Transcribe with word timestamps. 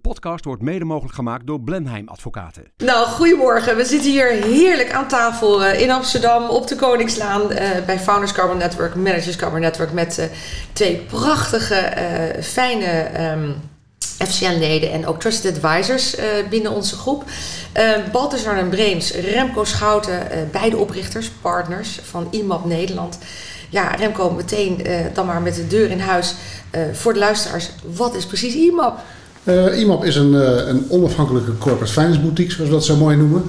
Podcast 0.00 0.44
wordt 0.44 0.62
mede 0.62 0.84
mogelijk 0.84 1.14
gemaakt 1.14 1.46
door 1.46 1.60
Blenheim 1.60 2.08
Advocaten. 2.08 2.64
Nou, 2.76 3.06
goedemorgen. 3.06 3.76
We 3.76 3.84
zitten 3.84 4.10
hier 4.10 4.28
heerlijk 4.28 4.92
aan 4.92 5.08
tafel 5.08 5.64
uh, 5.64 5.80
in 5.80 5.90
Amsterdam 5.90 6.48
op 6.48 6.66
de 6.66 6.76
Koningslaan 6.76 7.52
uh, 7.52 7.58
bij 7.86 7.98
Founders 7.98 8.32
Carbon 8.32 8.56
Network, 8.56 8.94
Managers 8.94 9.36
Carbon 9.36 9.60
Network 9.60 9.92
met 9.92 10.18
uh, 10.18 10.24
twee 10.72 10.96
prachtige, 10.96 11.92
fijne 12.42 13.10
um, 13.32 13.54
FCN-leden 14.26 14.92
en 14.92 15.06
ook 15.06 15.20
trusted 15.20 15.54
advisors 15.54 16.16
binnen 16.50 16.72
onze 16.72 16.96
groep. 16.96 17.24
Balthazar 18.12 18.56
en 18.56 18.68
Breems, 18.68 19.12
Remco 19.12 19.64
Schouten, 19.64 20.48
beide 20.52 20.76
oprichters, 20.76 21.30
partners 21.30 21.98
van 22.02 22.28
IMAP 22.30 22.64
Nederland. 22.64 23.18
Ja, 23.68 23.88
Remco, 23.88 24.30
meteen 24.30 24.86
dan 25.12 25.26
maar 25.26 25.42
met 25.42 25.54
de 25.54 25.66
deur 25.66 25.90
in 25.90 26.00
huis 26.00 26.34
voor 26.92 27.12
de 27.12 27.18
luisteraars. 27.18 27.70
Wat 27.96 28.14
is 28.14 28.26
precies 28.26 28.54
IMAP? 28.54 29.00
Uh, 29.48 29.78
IMAP 29.78 30.04
is 30.04 30.16
een, 30.16 30.32
uh, 30.32 30.66
een 30.66 30.84
onafhankelijke 30.88 31.58
corporate 31.58 31.92
finance 31.92 32.20
boutique, 32.20 32.52
zoals 32.52 32.68
we 32.68 32.74
dat 32.74 32.84
zo 32.84 32.96
mooi 32.96 33.16
noemen. 33.16 33.42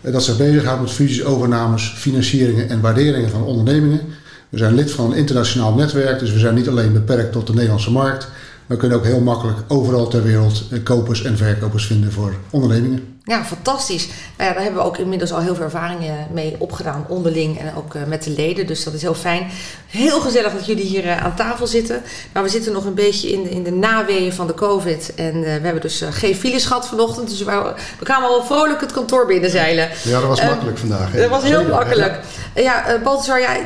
Uh, 0.00 0.12
dat 0.12 0.22
zich 0.22 0.36
bezighoudt 0.36 0.80
met 0.80 0.90
fusies, 0.90 1.24
overnames, 1.24 1.94
financieringen 1.96 2.68
en 2.68 2.80
waarderingen 2.80 3.30
van 3.30 3.42
ondernemingen. 3.42 4.00
We 4.48 4.58
zijn 4.58 4.74
lid 4.74 4.90
van 4.90 5.10
een 5.10 5.16
internationaal 5.16 5.74
netwerk, 5.74 6.18
dus 6.18 6.32
we 6.32 6.38
zijn 6.38 6.54
niet 6.54 6.68
alleen 6.68 6.92
beperkt 6.92 7.32
tot 7.32 7.46
de 7.46 7.52
Nederlandse 7.52 7.90
markt. 7.90 8.28
Maar 8.66 8.76
kunnen 8.76 8.98
ook 8.98 9.04
heel 9.04 9.20
makkelijk 9.20 9.58
overal 9.68 10.08
ter 10.08 10.22
wereld 10.22 10.64
kopers 10.82 11.24
en 11.24 11.36
verkopers 11.36 11.86
vinden 11.86 12.12
voor 12.12 12.34
ondernemingen. 12.50 13.15
Ja, 13.28 13.44
fantastisch. 13.44 14.06
Nou 14.06 14.48
ja, 14.48 14.54
daar 14.54 14.62
hebben 14.62 14.82
we 14.82 14.88
ook 14.88 14.98
inmiddels 14.98 15.32
al 15.32 15.40
heel 15.40 15.54
veel 15.54 15.64
ervaringen 15.64 16.26
mee 16.32 16.56
opgedaan, 16.58 17.04
onderling 17.08 17.58
en 17.58 17.74
ook 17.76 17.94
uh, 17.94 18.02
met 18.04 18.22
de 18.22 18.30
leden. 18.30 18.66
Dus 18.66 18.84
dat 18.84 18.94
is 18.94 19.02
heel 19.02 19.14
fijn. 19.14 19.50
Heel 19.86 20.20
gezellig 20.20 20.52
dat 20.52 20.66
jullie 20.66 20.84
hier 20.84 21.04
uh, 21.04 21.24
aan 21.24 21.34
tafel 21.34 21.66
zitten. 21.66 22.02
Nou, 22.32 22.44
we 22.46 22.52
zitten 22.52 22.72
nog 22.72 22.84
een 22.84 22.94
beetje 22.94 23.32
in 23.32 23.42
de, 23.42 23.50
in 23.50 23.62
de 23.62 23.70
naweeën 23.70 24.32
van 24.32 24.46
de 24.46 24.54
COVID. 24.54 25.14
En 25.14 25.34
uh, 25.36 25.42
we 25.42 25.48
hebben 25.48 25.80
dus 25.80 26.02
geen 26.10 26.34
files 26.34 26.64
gehad 26.64 26.88
vanochtend. 26.88 27.28
Dus 27.28 27.42
we, 27.42 27.74
we 27.98 28.04
kwamen 28.04 28.28
al 28.28 28.44
vrolijk 28.44 28.80
het 28.80 28.92
kantoor 28.92 29.26
binnenzeilen. 29.26 29.88
Ja, 30.02 30.20
dat 30.20 30.28
was 30.28 30.42
makkelijk 30.42 30.78
vandaag. 30.78 31.12
Hè? 31.12 31.20
Dat 31.20 31.30
was 31.30 31.42
heel 31.42 31.64
makkelijk. 31.64 32.20
Ja, 32.54 32.62
ja 32.62 32.98
Balthasar, 33.02 33.40
ja, 33.40 33.56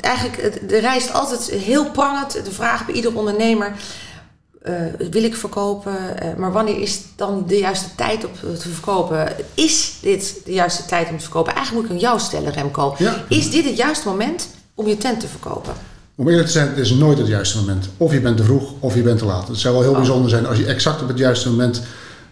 eigenlijk, 0.00 0.68
de 0.68 0.78
reis 0.78 1.04
is 1.04 1.12
altijd 1.12 1.50
heel 1.50 1.90
prangend. 1.90 2.44
De 2.44 2.52
vraag 2.52 2.86
bij 2.86 2.94
ieder 2.94 3.16
ondernemer 3.16 3.72
uh, 4.68 4.74
wil 5.10 5.24
ik 5.24 5.36
verkopen, 5.36 5.92
uh, 5.92 6.34
maar 6.36 6.52
wanneer 6.52 6.80
is 6.80 7.02
dan 7.16 7.44
de 7.46 7.58
juiste 7.58 7.94
tijd 7.94 8.24
om 8.24 8.30
te 8.58 8.68
verkopen? 8.68 9.28
Is 9.54 9.98
dit 10.00 10.40
de 10.44 10.52
juiste 10.52 10.84
tijd 10.84 11.08
om 11.08 11.16
te 11.16 11.22
verkopen? 11.22 11.54
Eigenlijk 11.54 11.88
moet 11.88 11.96
ik 11.96 12.04
aan 12.04 12.10
jou 12.10 12.20
stellen, 12.20 12.52
Remco. 12.52 12.94
Ja. 12.98 13.24
Is 13.28 13.50
dit 13.50 13.64
het 13.64 13.76
juiste 13.76 14.08
moment 14.08 14.48
om 14.74 14.86
je 14.86 14.96
tent 14.96 15.20
te 15.20 15.28
verkopen? 15.28 15.72
Om 16.14 16.28
eerlijk 16.28 16.46
te 16.46 16.52
zijn, 16.52 16.68
het 16.68 16.78
is 16.78 16.90
nooit 16.90 17.18
het 17.18 17.26
juiste 17.26 17.58
moment. 17.58 17.88
Of 17.96 18.12
je 18.12 18.20
bent 18.20 18.36
te 18.36 18.44
vroeg 18.44 18.72
of 18.78 18.94
je 18.94 19.02
bent 19.02 19.18
te 19.18 19.24
laat. 19.24 19.48
Het 19.48 19.58
zou 19.58 19.74
wel 19.74 19.82
heel 19.82 19.92
oh. 19.92 19.96
bijzonder 19.96 20.30
zijn 20.30 20.46
als 20.46 20.58
je 20.58 20.66
exact 20.66 21.02
op 21.02 21.08
het 21.08 21.18
juiste 21.18 21.50
moment 21.50 21.82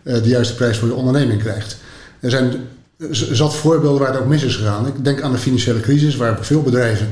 uh, 0.02 0.14
de 0.14 0.28
juiste 0.28 0.54
prijs 0.54 0.78
voor 0.78 0.88
je 0.88 0.94
onderneming 0.94 1.40
krijgt. 1.40 1.76
Er 2.20 2.30
zijn 2.30 2.52
zat 3.10 3.54
voorbeelden 3.54 4.00
waar 4.00 4.12
het 4.12 4.20
ook 4.20 4.26
mis 4.26 4.42
is 4.42 4.56
gegaan. 4.56 4.86
Ik 4.86 5.04
denk 5.04 5.20
aan 5.20 5.32
de 5.32 5.38
financiële 5.38 5.80
crisis, 5.80 6.16
waar 6.16 6.38
veel 6.40 6.62
bedrijven 6.62 7.08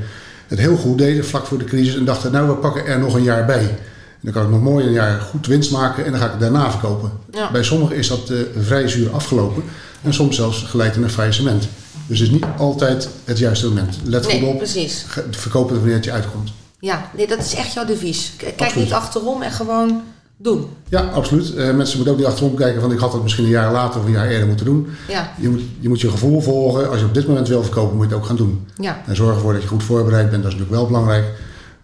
het 0.47 0.59
heel 0.59 0.77
goed 0.77 0.99
deden 0.99 1.25
vlak 1.25 1.47
voor 1.47 1.59
de 1.59 1.65
crisis 1.65 1.97
en 1.97 2.05
dachten, 2.05 2.33
nou 2.33 2.49
we 2.49 2.55
pakken 2.55 2.87
er 2.87 2.99
nog 2.99 3.15
een 3.15 3.23
jaar 3.23 3.47
bij 3.47 3.79
dan 4.21 4.33
kan 4.33 4.43
ik 4.43 4.51
nog 4.51 4.63
mooi 4.63 4.87
een 4.87 4.93
jaar 4.93 5.21
goed 5.21 5.47
winst 5.47 5.71
maken 5.71 6.05
en 6.05 6.11
dan 6.11 6.21
ga 6.21 6.27
ik 6.27 6.33
het 6.33 6.41
daarna 6.41 6.71
verkopen. 6.71 7.11
Bij 7.53 7.63
sommigen 7.63 7.97
is 7.97 8.09
dat 8.09 8.31
uh, 8.31 8.41
vrij 8.61 8.89
zuur 8.89 9.11
afgelopen 9.11 9.63
en 10.03 10.15
soms 10.15 10.37
zelfs 10.37 10.63
gelijk 10.63 10.95
in 10.95 11.03
een 11.03 11.11
faillissement. 11.11 11.69
Dus 12.07 12.19
het 12.19 12.29
is 12.29 12.35
niet 12.35 12.47
altijd 12.59 13.09
het 13.25 13.39
juiste 13.39 13.69
moment. 13.69 13.99
Let 14.05 14.27
nee, 14.27 14.41
goed 14.41 14.49
op, 14.49 14.57
precies. 14.57 15.07
verkopen 15.31 15.77
wanneer 15.77 15.95
het 15.95 16.05
je 16.05 16.13
uitkomt. 16.13 16.53
Ja, 16.81 17.11
nee, 17.17 17.27
dat 17.27 17.39
is 17.39 17.55
echt 17.55 17.73
jouw 17.73 17.85
devies. 17.85 18.33
Kijk 18.37 18.61
absoluut. 18.61 18.85
niet 18.85 18.93
achterom 18.93 19.43
en 19.43 19.51
gewoon 19.51 20.03
doen. 20.37 20.67
Ja, 20.89 21.01
absoluut. 21.01 21.55
Uh, 21.55 21.75
mensen 21.75 21.97
moeten 21.97 22.15
ook 22.15 22.21
niet 22.21 22.29
achterom 22.29 22.55
kijken 22.55 22.81
van 22.81 22.93
ik 22.93 22.99
had 22.99 23.13
het 23.13 23.23
misschien 23.23 23.45
een 23.45 23.51
jaar 23.51 23.73
later 23.73 24.01
of 24.01 24.07
een 24.07 24.13
jaar 24.13 24.29
eerder 24.29 24.47
moeten 24.47 24.67
doen. 24.67 24.89
Ja. 25.09 25.33
Je, 25.41 25.49
moet, 25.49 25.61
je 25.81 25.89
moet 25.89 26.01
je 26.01 26.11
gevoel 26.11 26.41
volgen. 26.41 26.91
Als 26.91 26.99
je 26.99 27.05
op 27.05 27.15
dit 27.15 27.27
moment 27.27 27.49
wil 27.49 27.63
verkopen, 27.63 27.97
moet 27.97 28.09
je 28.09 28.11
het 28.11 28.21
ook 28.21 28.27
gaan 28.27 28.37
doen. 28.37 28.67
Ja. 28.77 29.03
En 29.07 29.17
zorg 29.17 29.35
ervoor 29.35 29.53
dat 29.53 29.63
je 29.63 29.69
goed 29.69 29.83
voorbereid 29.83 30.31
bent. 30.31 30.43
Dat 30.43 30.53
is 30.53 30.59
natuurlijk 30.59 30.83
wel 30.83 30.87
belangrijk. 30.87 31.25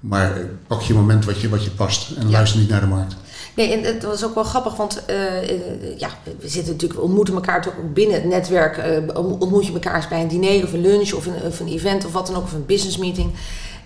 Maar 0.03 0.41
pak 0.67 0.81
je 0.81 0.95
moment 0.95 1.25
wat 1.25 1.41
je, 1.41 1.49
wat 1.49 1.65
je 1.65 1.71
past 1.71 2.17
en 2.17 2.31
luister 2.31 2.61
niet 2.61 2.69
naar 2.69 2.81
de 2.81 2.87
markt. 2.87 3.15
Nee, 3.57 3.73
en 3.73 3.95
het 3.95 4.03
was 4.03 4.25
ook 4.25 4.35
wel 4.35 4.45
grappig, 4.45 4.77
want 4.77 5.03
uh, 5.11 5.99
ja, 5.99 6.09
we 6.41 6.49
zitten 6.49 6.73
natuurlijk, 6.73 7.01
we 7.01 7.07
ontmoeten 7.07 7.35
elkaar 7.35 7.63
toch 7.63 7.75
binnen 7.93 8.15
het 8.15 8.25
netwerk. 8.25 8.77
Uh, 8.77 9.19
ontmoet 9.39 9.67
je 9.67 9.73
elkaar 9.73 9.97
eens 9.97 10.09
bij 10.09 10.21
een 10.21 10.29
diner 10.29 10.65
of 10.65 10.73
een 10.73 10.81
lunch 10.81 11.13
of 11.13 11.27
een, 11.27 11.43
of 11.47 11.61
een 11.61 11.69
event 11.69 12.05
of 12.05 12.13
wat 12.13 12.27
dan 12.27 12.37
ook, 12.37 12.43
of 12.43 12.53
een 12.53 12.67
business 12.67 12.97
meeting. 12.97 13.33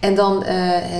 En 0.00 0.14
dan 0.14 0.42
uh, 0.42 0.50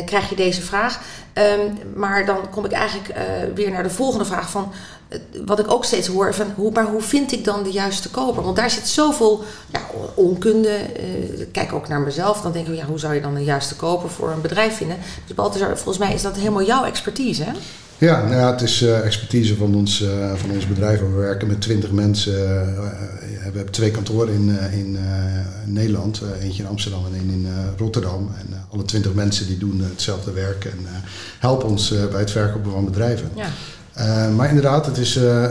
krijg 0.05 0.29
je 0.29 0.37
deze 0.37 0.63
vraag. 0.63 1.01
Um, 1.35 1.79
maar 1.95 2.27
dan 2.27 2.51
kom 2.51 2.65
ik 2.65 2.73
eigenlijk 2.73 3.15
weer 3.55 3.71
naar 3.71 3.83
de 3.83 3.91
volgende 3.91 4.25
vraag 4.25 4.51
van 4.51 4.73
wat 5.45 5.59
ik 5.59 5.71
ook 5.71 5.85
steeds 5.85 6.07
hoor, 6.07 6.35
van 6.35 6.53
hoe, 6.55 6.73
maar 6.73 6.85
hoe 6.85 7.03
vind 7.03 7.33
ik 7.33 7.45
dan 7.45 7.63
de 7.63 7.71
juiste 7.71 8.11
koper? 8.11 8.43
Want 8.43 8.57
daar 8.57 8.71
zit 8.71 8.89
zoveel 8.89 9.45
onkunde. 10.15 10.79
Uh, 10.79 11.47
kijk 11.53 11.73
ook 11.73 11.89
naar 11.89 12.01
mezelf. 12.01 12.41
Dan 12.41 12.53
denk 12.53 12.67
ik, 12.67 12.75
ja, 12.75 12.85
hoe 12.85 12.99
zou 12.99 13.15
je 13.15 13.21
dan 13.21 13.35
de 13.35 13.45
juiste 13.45 13.77
koper 13.77 14.11
voor 14.11 14.31
een 14.31 14.41
bedrijf 14.41 14.77
vinden? 14.77 14.97
Dus 15.27 15.37
Balthazar, 15.37 15.77
volgens 15.77 15.99
mij 15.99 16.15
is 16.15 16.23
dat 16.23 16.37
helemaal 16.37 16.63
jouw 16.63 16.85
expertise, 16.85 17.43
hè? 17.45 17.53
Ja, 17.99 18.23
nou 18.23 18.35
ja, 18.35 18.51
het 18.51 18.61
is 18.61 18.83
uh, 18.83 19.05
expertise 19.05 19.57
van 19.57 19.75
ons, 19.75 20.03
uh, 20.03 20.35
van 20.35 20.51
ons 20.51 20.67
bedrijf. 20.67 21.01
We 21.01 21.07
werken 21.07 21.49
met 21.49 21.61
twintig 21.61 21.91
mensen. 21.91 22.35
we 22.35 23.53
hebben 23.53 23.73
twee 23.73 23.91
kantoren 23.91 24.35
in, 24.35 24.59
in 24.73 24.99
Nederland. 25.65 26.23
eentje 26.41 26.63
in 26.63 26.69
Amsterdam 26.69 27.05
en 27.07 27.15
één 27.15 27.31
in 27.31 27.47
Rotterdam. 27.77 28.31
En 28.39 28.65
alle 28.71 28.85
twintig 28.85 29.15
mensen 29.15 29.47
die 29.47 29.59
doen 29.59 29.81
hetzelfde 29.81 30.33
werk 30.33 30.65
en 30.65 30.79
helpen 31.39 31.69
ons 31.69 31.95
bij 32.11 32.21
het 32.21 32.31
verkopen 32.31 32.71
van 32.71 32.85
bedrijven. 32.85 33.31
Ja. 33.35 33.49
Maar 34.31 34.49
inderdaad, 34.49 34.87
het 34.87 34.97
is 34.97 35.17
uh, 35.17 35.47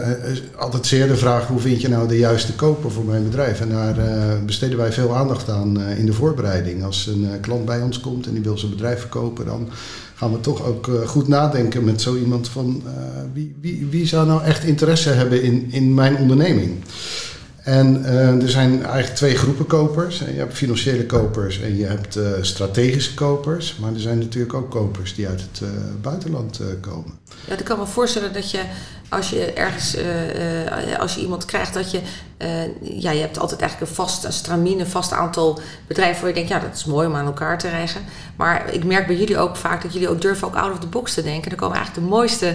altijd 0.56 0.86
zeer 0.86 1.06
de 1.08 1.16
vraag 1.16 1.46
hoe 1.46 1.60
vind 1.60 1.80
je 1.80 1.88
nou 1.88 2.08
de 2.08 2.18
juiste 2.18 2.52
koper 2.52 2.90
voor 2.90 3.04
mijn 3.04 3.24
bedrijf. 3.24 3.60
En 3.60 3.68
daar 3.68 3.96
besteden 4.44 4.78
wij 4.78 4.92
veel 4.92 5.16
aandacht 5.16 5.48
aan 5.48 5.80
in 5.80 6.06
de 6.06 6.12
voorbereiding. 6.12 6.84
Als 6.84 7.06
een 7.06 7.40
klant 7.40 7.64
bij 7.64 7.80
ons 7.80 8.00
komt 8.00 8.26
en 8.26 8.32
die 8.32 8.42
wil 8.42 8.58
zijn 8.58 8.70
bedrijf 8.70 9.00
verkopen, 9.00 9.46
dan 9.46 9.68
gaan 10.16 10.32
we 10.32 10.40
toch 10.40 10.66
ook 10.66 10.90
goed 11.06 11.28
nadenken 11.28 11.84
met 11.84 12.02
zo 12.02 12.16
iemand 12.16 12.48
van 12.48 12.82
wie, 13.32 13.56
wie, 13.60 13.86
wie 13.90 14.06
zou 14.06 14.26
nou 14.26 14.42
echt 14.42 14.64
interesse 14.64 15.10
hebben 15.10 15.42
in, 15.42 15.66
in 15.70 15.94
mijn 15.94 16.16
onderneming. 16.16 16.70
En 17.66 17.96
uh, 17.96 18.42
er 18.42 18.50
zijn 18.50 18.84
eigenlijk 18.84 19.14
twee 19.14 19.36
groepen 19.36 19.66
kopers. 19.66 20.18
Je 20.18 20.24
hebt 20.24 20.54
financiële 20.54 21.06
kopers 21.06 21.60
en 21.60 21.76
je 21.76 21.84
hebt 21.84 22.16
uh, 22.16 22.28
strategische 22.40 23.14
kopers. 23.14 23.76
Maar 23.76 23.92
er 23.92 24.00
zijn 24.00 24.18
natuurlijk 24.18 24.54
ook 24.54 24.70
kopers 24.70 25.14
die 25.14 25.28
uit 25.28 25.40
het 25.40 25.60
uh, 25.62 25.68
buitenland 26.00 26.60
komen. 26.80 27.18
Ja, 27.48 27.58
ik 27.58 27.64
kan 27.64 27.78
me 27.78 27.86
voorstellen 27.86 28.32
dat 28.32 28.50
je 28.50 28.60
als 29.08 29.30
je 29.30 29.52
ergens, 29.52 29.96
als 30.98 31.14
je 31.14 31.20
iemand 31.20 31.44
krijgt, 31.44 31.74
dat 31.74 31.90
je, 31.90 32.00
ja, 32.80 33.10
je 33.10 33.20
hebt 33.20 33.38
altijd 33.38 33.60
eigenlijk 33.60 33.90
een 33.90 33.96
vast, 33.96 34.24
een 34.24 34.32
stramine, 34.32 34.80
een 34.80 34.86
vast 34.86 35.12
aantal 35.12 35.60
bedrijven 35.86 36.20
waar 36.20 36.28
je 36.28 36.34
denkt, 36.34 36.50
ja, 36.50 36.58
dat 36.58 36.74
is 36.74 36.84
mooi 36.84 37.06
om 37.06 37.14
aan 37.14 37.26
elkaar 37.26 37.58
te 37.58 37.68
rijgen. 37.68 38.00
Maar 38.36 38.74
ik 38.74 38.84
merk 38.84 39.06
bij 39.06 39.16
jullie 39.16 39.38
ook 39.38 39.56
vaak 39.56 39.82
dat 39.82 39.92
jullie 39.92 40.08
ook 40.08 40.20
durven 40.20 40.46
ook 40.46 40.56
out 40.56 40.72
of 40.72 40.78
the 40.78 40.86
box 40.86 41.14
te 41.14 41.22
denken. 41.22 41.50
Er 41.50 41.56
komen 41.56 41.76
eigenlijk 41.76 42.06
de 42.06 42.14
mooiste 42.14 42.54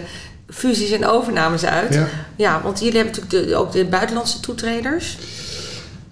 fusies 0.51 0.91
en 0.91 1.05
overnames 1.05 1.65
uit. 1.65 1.93
Ja, 1.93 2.07
ja 2.35 2.61
want 2.63 2.79
jullie 2.79 2.95
hebben 2.95 3.13
natuurlijk 3.13 3.49
de, 3.49 3.55
ook 3.55 3.71
de 3.71 3.85
buitenlandse 3.85 4.39
toetreders. 4.39 5.17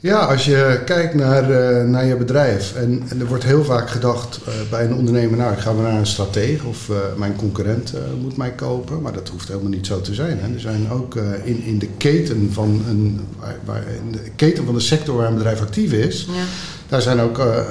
Ja, 0.01 0.17
als 0.17 0.45
je 0.45 0.81
kijkt 0.85 1.13
naar, 1.13 1.51
uh, 1.51 1.89
naar 1.89 2.05
je 2.05 2.15
bedrijf 2.15 2.75
en, 2.75 3.03
en, 3.09 3.19
er 3.19 3.25
wordt 3.25 3.43
heel 3.43 3.63
vaak 3.63 3.89
gedacht 3.89 4.39
uh, 4.47 4.53
bij 4.69 4.85
een 4.85 4.93
ondernemer, 4.93 5.37
nou 5.37 5.53
ik 5.53 5.59
ga 5.59 5.71
maar 5.71 5.83
naar 5.83 5.99
een 5.99 6.05
stratege 6.05 6.67
of 6.67 6.89
uh, 6.89 6.97
mijn 7.17 7.35
concurrent 7.35 7.93
moet 8.21 8.37
mij 8.37 8.51
kopen, 8.51 9.01
maar 9.01 9.13
dat 9.13 9.29
hoeft 9.29 9.47
helemaal 9.47 9.69
niet 9.69 9.85
zo 9.85 10.01
te 10.01 10.13
zijn. 10.13 10.39
Hè. 10.39 10.53
Er 10.53 10.59
zijn 10.59 10.89
ook 10.91 11.15
in, 11.43 11.63
in 11.63 11.79
de 11.79 11.89
keten 11.97 12.49
van 12.53 12.83
een, 12.87 13.27
waar, 13.65 13.83
in 14.05 14.11
de 14.11 14.31
keten 14.35 14.65
van 14.65 14.73
de 14.73 14.79
sector 14.79 15.15
waar 15.15 15.27
een 15.27 15.33
bedrijf 15.33 15.61
actief 15.61 15.91
is, 15.91 16.27
ja. 16.29 16.43
Daar 16.89 17.01
zijn 17.01 17.19
ook 17.19 17.37
uh, 17.37 17.65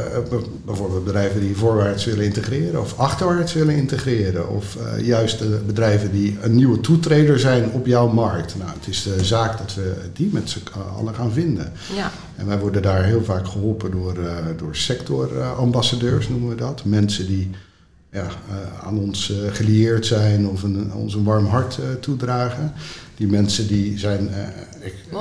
bijvoorbeeld 0.64 1.04
bedrijven 1.04 1.40
die 1.40 1.56
voorwaarts 1.56 2.04
willen 2.04 2.24
integreren 2.24 2.80
of 2.80 2.98
achterwaarts 2.98 3.52
willen 3.52 3.74
integreren. 3.74 4.48
Of 4.48 4.76
uh, 4.76 5.06
juist 5.06 5.38
de 5.38 5.62
bedrijven 5.66 6.12
die 6.12 6.38
een 6.40 6.54
nieuwe 6.54 6.80
toetreder 6.80 7.38
zijn 7.38 7.70
op 7.70 7.86
jouw 7.86 8.08
markt. 8.08 8.56
Nou, 8.58 8.70
het 8.70 8.88
is 8.88 9.02
de 9.02 9.24
zaak 9.24 9.58
dat 9.58 9.74
we 9.74 9.94
die 10.12 10.30
met 10.32 10.50
z'n 10.50 10.62
allen 10.96 11.14
gaan 11.14 11.32
vinden. 11.32 11.72
Ja. 11.94 12.10
En 12.36 12.46
wij 12.46 12.58
worden 12.58 12.82
daar 12.82 13.04
heel 13.04 13.24
vaak 13.24 13.48
geholpen 13.48 13.90
door, 13.90 14.16
uh, 14.18 14.36
door 14.56 14.76
sectorambassadeurs, 14.76 16.28
noemen 16.28 16.48
we 16.48 16.54
dat. 16.54 16.84
Mensen 16.84 17.26
die 17.26 17.50
ja, 18.12 18.26
aan 18.82 18.98
ons 18.98 19.32
gelieerd 19.50 20.06
zijn 20.06 20.48
of 20.48 20.62
een, 20.62 20.92
ons 20.94 21.14
een 21.14 21.24
warm 21.24 21.46
hart 21.46 21.78
toedragen. 22.00 22.72
Die 23.16 23.26
mensen 23.26 23.66
die 23.66 23.98
zijn 23.98 24.30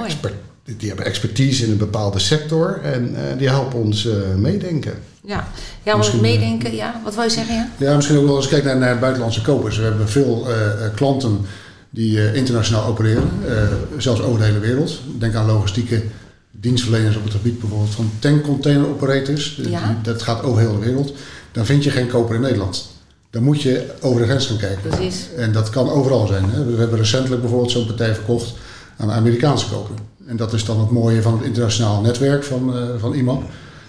expert 0.04 0.34
die 0.78 0.88
hebben 0.88 1.06
expertise 1.06 1.66
in 1.66 1.72
een 1.72 1.78
bepaalde 1.78 2.20
sector 2.20 2.80
en 2.84 3.16
eh, 3.16 3.38
die 3.38 3.48
helpen 3.50 3.80
ons 3.80 4.08
eh, 4.08 4.16
meedenken. 4.36 4.94
Ja, 5.24 5.36
ja 5.36 5.46
maar 5.84 5.98
Misschien, 5.98 6.22
meedenken, 6.22 6.76
ja. 6.76 7.02
Wat 7.04 7.16
wil 7.16 7.24
je 7.24 7.30
zeggen, 7.30 7.56
ja? 7.56 7.70
Ja, 7.78 7.96
misschien 7.96 8.18
ook 8.18 8.26
wel 8.26 8.36
eens 8.38 8.48
kijken 8.48 8.68
naar, 8.68 8.78
naar 8.78 9.00
buitenlandse 9.00 9.42
kopers. 9.42 9.78
We 9.78 9.84
hebben 9.84 10.10
veel 10.10 10.46
eh, 10.48 10.86
eh, 10.86 10.94
klanten 10.96 11.46
die 11.90 12.20
eh, 12.20 12.36
internationaal 12.36 12.86
opereren, 12.86 13.30
eh, 13.48 13.54
zelfs 13.98 14.22
over 14.22 14.40
de 14.40 14.46
hele 14.46 14.60
wereld. 14.60 15.00
Denk 15.20 15.36
aan 15.36 15.46
logistieke 15.46 16.04
dienstverleners 16.52 17.16
op 17.16 17.24
het 17.24 17.32
gebied 17.34 17.60
bijvoorbeeld 17.60 17.96
van 17.96 18.12
tankcontainer 18.20 18.88
operators. 18.88 19.56
Dus 19.56 19.68
Ja. 19.68 19.98
Dat 20.04 20.22
gaat 20.22 20.44
over 20.44 20.62
heel 20.62 20.80
de 20.80 20.86
wereld. 20.86 21.14
Dan 21.52 21.66
vind 21.66 21.84
je 21.84 21.92
geen 21.92 22.08
koper 22.08 22.36
in 22.36 22.42
Nederland. 22.42 22.96
Dan 23.30 23.44
moet 23.44 23.62
je 23.62 23.86
over 24.02 24.22
de 24.22 24.28
grens 24.28 24.46
gaan 24.46 24.58
kijken. 24.58 24.90
Precies. 24.90 25.28
En 25.38 25.52
dat 25.52 25.70
kan 25.70 25.90
overal 25.90 26.28
zijn. 26.28 26.50
Hè. 26.50 26.66
We 26.66 26.78
hebben 26.78 27.00
recentelijk 27.00 27.42
bijvoorbeeld 27.42 27.72
zo'n 27.72 27.86
partij 27.86 28.14
verkocht 28.14 28.54
aan 28.98 29.10
een 29.10 29.16
Amerikaanse 29.16 29.70
koper. 29.70 29.96
En 30.28 30.36
dat 30.38 30.54
is 30.54 30.66
dan 30.66 30.80
het 30.80 30.90
mooie 30.92 31.22
van 31.22 31.34
het 31.38 31.46
internationaal 31.46 32.02
netwerk 32.02 32.44
van, 32.44 32.76
eh 32.76 32.84
van 33.00 33.14
IMAP. 33.14 33.44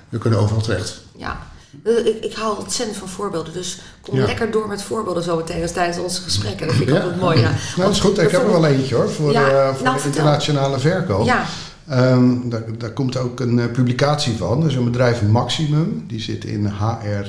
We 0.08 0.19
kunnen 0.19 0.38
overal 0.38 0.62
terecht. 0.62 1.00
Ja. 1.17 1.38
Eh, 1.85 2.06
Ik, 2.06 2.25
ik 2.25 2.35
hou 2.35 2.58
ontzettend 2.58 2.99
van 2.99 3.08
voorbeelden, 3.08 3.52
dus 3.52 3.81
kom 4.00 4.17
Ja. 4.19 4.25
lekker 4.26 4.50
door 4.50 4.69
met 4.69 4.82
voorbeelden 4.82 5.23
zo 5.23 5.37
meteen 5.37 5.67
tijdens 5.67 5.99
onze 5.99 6.23
gesprekken. 6.23 6.67
Dat 6.67 6.76
vind 6.76 6.88
ik 6.88 6.94
Ja. 6.94 7.00
altijd 7.02 7.20
mooi, 7.20 7.37
ja. 7.38 7.50
Nou, 7.50 7.55
dat 7.76 7.90
is 7.90 8.00
goed. 8.00 8.19
Ik 8.19 8.31
heb 8.31 8.43
er 8.43 8.50
wel 8.50 8.67
eentje 8.67 8.94
hoor, 8.94 9.08
voor, 9.11 9.32
Ja, 9.32 9.40
voor 9.75 9.85
nou, 9.85 9.96
de 9.96 10.00
vertel. 10.02 10.06
internationale 10.06 10.79
verkoop. 10.79 11.25
Ja, 11.26 11.44
Ehm, 11.88 12.49
daar, 12.49 12.62
daar 12.79 12.91
komt 12.93 13.17
ook 13.17 13.41
een 13.41 13.58
eh, 13.58 13.70
publicatie 13.70 14.37
van. 14.37 14.67
Is 14.67 14.75
een 14.75 14.84
bedrijf 14.84 15.23
Maximum. 15.23 16.05
Die 16.06 16.20
zit 16.20 16.44
in 16.44 16.67
HR 16.67 17.26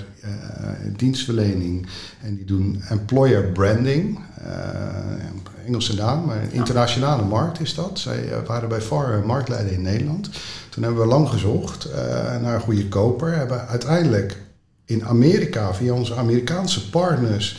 dienstverlening. 0.97 1.87
En 2.21 2.35
die 2.35 2.45
doen 2.45 2.81
employer 2.89 3.43
branding. 3.43 4.19
Engelse 5.65 5.95
naam, 5.95 6.25
maar 6.25 6.41
een 6.43 6.51
internationale 6.51 7.23
markt 7.23 7.59
is 7.59 7.75
dat. 7.75 7.99
Zij 7.99 8.31
eh, 8.31 8.37
waren 8.45 8.69
bij 8.69 8.81
een 8.89 9.25
marktleider 9.25 9.71
in 9.71 9.81
Nederland. 9.81 10.29
Toen 10.69 10.83
hebben 10.83 11.01
we 11.01 11.07
lang 11.07 11.29
gezocht 11.29 11.85
eh, 11.85 12.01
naar 12.41 12.55
een 12.55 12.61
goede 12.61 12.87
koper. 12.87 13.35
Hebben 13.35 13.67
uiteindelijk 13.67 14.37
in 14.85 15.05
Amerika 15.05 15.73
via 15.73 15.93
onze 15.93 16.15
Amerikaanse 16.15 16.89
partners 16.89 17.57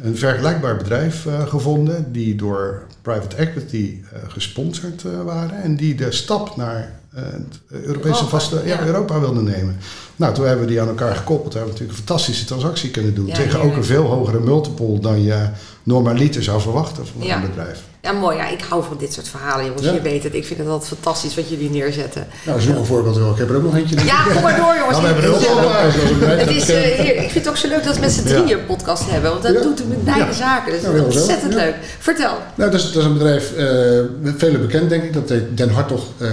een 0.00 0.16
vergelijkbaar 0.16 0.76
bedrijf 0.76 1.26
eh, 1.26 1.46
gevonden 1.46 2.12
die 2.12 2.34
door 2.34 2.82
private 3.02 3.36
equity 3.36 3.98
eh, 4.12 4.18
gesponsord 4.28 5.04
eh, 5.04 5.22
waren 5.24 5.62
en 5.62 5.76
die 5.76 5.94
de 5.94 6.12
stap 6.12 6.56
naar 6.56 7.00
het 7.14 7.60
Europese 7.68 8.06
Europa, 8.06 8.26
vaste 8.26 8.56
ja, 8.56 8.62
ja. 8.64 8.86
Europa 8.86 9.20
wilden 9.20 9.44
nemen. 9.44 9.76
Nou, 10.16 10.34
toen 10.34 10.46
hebben 10.46 10.64
we 10.64 10.70
die 10.70 10.80
aan 10.80 10.88
elkaar 10.88 11.16
gekoppeld, 11.16 11.52
hebben 11.52 11.72
we 11.72 11.78
natuurlijk 11.78 11.98
een 11.98 12.06
fantastische 12.06 12.44
transactie 12.44 12.90
kunnen 12.90 13.14
doen 13.14 13.26
Ja, 13.26 13.34
tegen 13.34 13.60
ook 13.60 13.76
een 13.76 13.84
veel 13.84 14.04
hogere 14.04 14.40
multiple 14.40 15.00
dan 15.00 15.22
je 15.22 15.48
normaliter 15.82 16.42
zou 16.42 16.60
verwachten 16.60 17.06
van 17.06 17.30
een 17.30 17.40
bedrijf. 17.40 17.82
Ja, 18.02 18.12
mooi. 18.12 18.36
Ja, 18.36 18.48
ik 18.48 18.60
hou 18.68 18.84
van 18.84 18.96
dit 18.98 19.12
soort 19.12 19.28
verhalen, 19.28 19.64
jongens. 19.64 19.84
Ja. 19.84 19.92
Je 19.92 20.00
weet 20.00 20.22
het. 20.22 20.34
Ik 20.34 20.46
vind 20.46 20.58
het 20.58 20.68
altijd 20.68 20.88
fantastisch 20.88 21.34
wat 21.34 21.48
jullie 21.48 21.70
neerzetten. 21.70 22.26
Nou, 22.44 22.58
dat 22.58 22.66
is 22.66 22.66
nog 22.66 22.78
een 22.78 22.84
voorbeeld. 22.86 23.16
wel. 23.16 23.30
Ik 23.30 23.38
heb 23.38 23.48
er 23.50 23.56
ook 23.56 23.62
nog 23.62 23.76
eentje. 23.76 24.04
Ja, 24.04 24.24
kom 24.32 24.42
maar 24.42 24.56
door, 24.56 24.74
jongens. 24.78 24.98
Nou, 25.00 25.14
we 25.14 25.20
hebben 25.20 25.24
er 25.24 25.36
is, 25.40 25.46
eh, 25.46 25.52
van. 26.20 26.28
Het 26.28 26.50
is, 26.50 26.68
eh, 26.68 27.08
ik 27.24 27.30
vind 27.30 27.34
het 27.34 27.48
ook 27.48 27.56
zo 27.56 27.68
leuk 27.68 27.84
dat 27.84 27.94
we 27.94 28.00
met 28.00 28.12
z'n 28.12 28.22
drieën 28.24 28.58
een 28.58 28.66
podcast 28.66 29.10
hebben. 29.10 29.30
Want 29.30 29.42
dat 29.42 29.62
doet 29.62 29.78
het 29.78 29.88
met 29.88 30.04
beide 30.04 30.32
zaken. 30.32 30.72
Dus 30.72 30.82
Ja, 30.82 30.90
heel 30.90 31.04
ontzettend 31.04 31.54
leuk. 31.54 31.74
Vertel. 31.98 32.36
Nou, 32.54 32.70
dat 32.70 32.80
is, 32.80 32.86
dat 32.92 33.02
is 33.02 33.04
een 33.08 33.12
bedrijf, 33.12 33.52
eh 33.52 33.66
velen 34.36 34.60
bekend 34.60 34.88
denk 34.90 35.02
ik, 35.02 35.12
dat 35.12 35.28
heet 35.28 35.56
Den 35.56 35.70
Hartog 35.70 36.04
eh, 36.18 36.28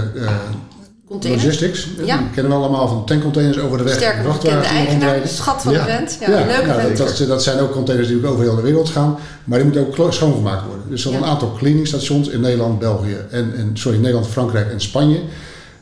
Container. 1.09 1.43
Logistics. 1.43 1.87
Ja. 2.05 2.17
Die 2.17 2.29
kennen 2.33 2.51
we 2.51 2.57
allemaal 2.57 2.87
van 2.87 3.05
tankcontainers 3.05 3.59
over 3.59 3.77
de 3.77 3.83
weg. 3.83 3.93
Sterker 3.93 4.23
nog, 4.23 4.39
die 4.39 4.51
eigenaar. 4.51 5.27
Schat 5.27 5.61
van 5.61 5.73
Ja. 5.73 5.85
de 5.85 5.91
vent. 5.91 6.17
Ja, 6.19 6.29
Ja, 6.29 6.45
leuke 6.45 6.65
nou, 6.67 6.95
dat, 6.95 7.17
dat, 7.17 7.27
dat 7.27 7.43
zijn 7.43 7.59
ook 7.59 7.71
containers 7.71 8.07
die 8.09 8.17
ook 8.17 8.25
over 8.25 8.43
heel 8.43 8.55
de 8.55 8.61
wereld 8.61 8.89
gaan. 8.89 9.17
Maar 9.43 9.57
die 9.59 9.67
moeten 9.67 10.01
ook 10.01 10.13
schoongemaakt 10.13 10.65
worden. 10.65 10.83
Dus 10.89 11.03
er 11.03 11.09
zijn 11.11 11.23
een 11.23 11.29
aantal 11.29 11.53
cleaningstations 11.57 12.27
in 12.27 12.39
Nederland, 12.41 12.79
België 12.79 13.17
en, 13.31 13.53
en 13.55 13.71
sorry, 13.73 13.97
Nederland, 13.97 14.27
Frankrijk 14.27 14.71
en 14.71 14.81
Spanje. 14.81 15.19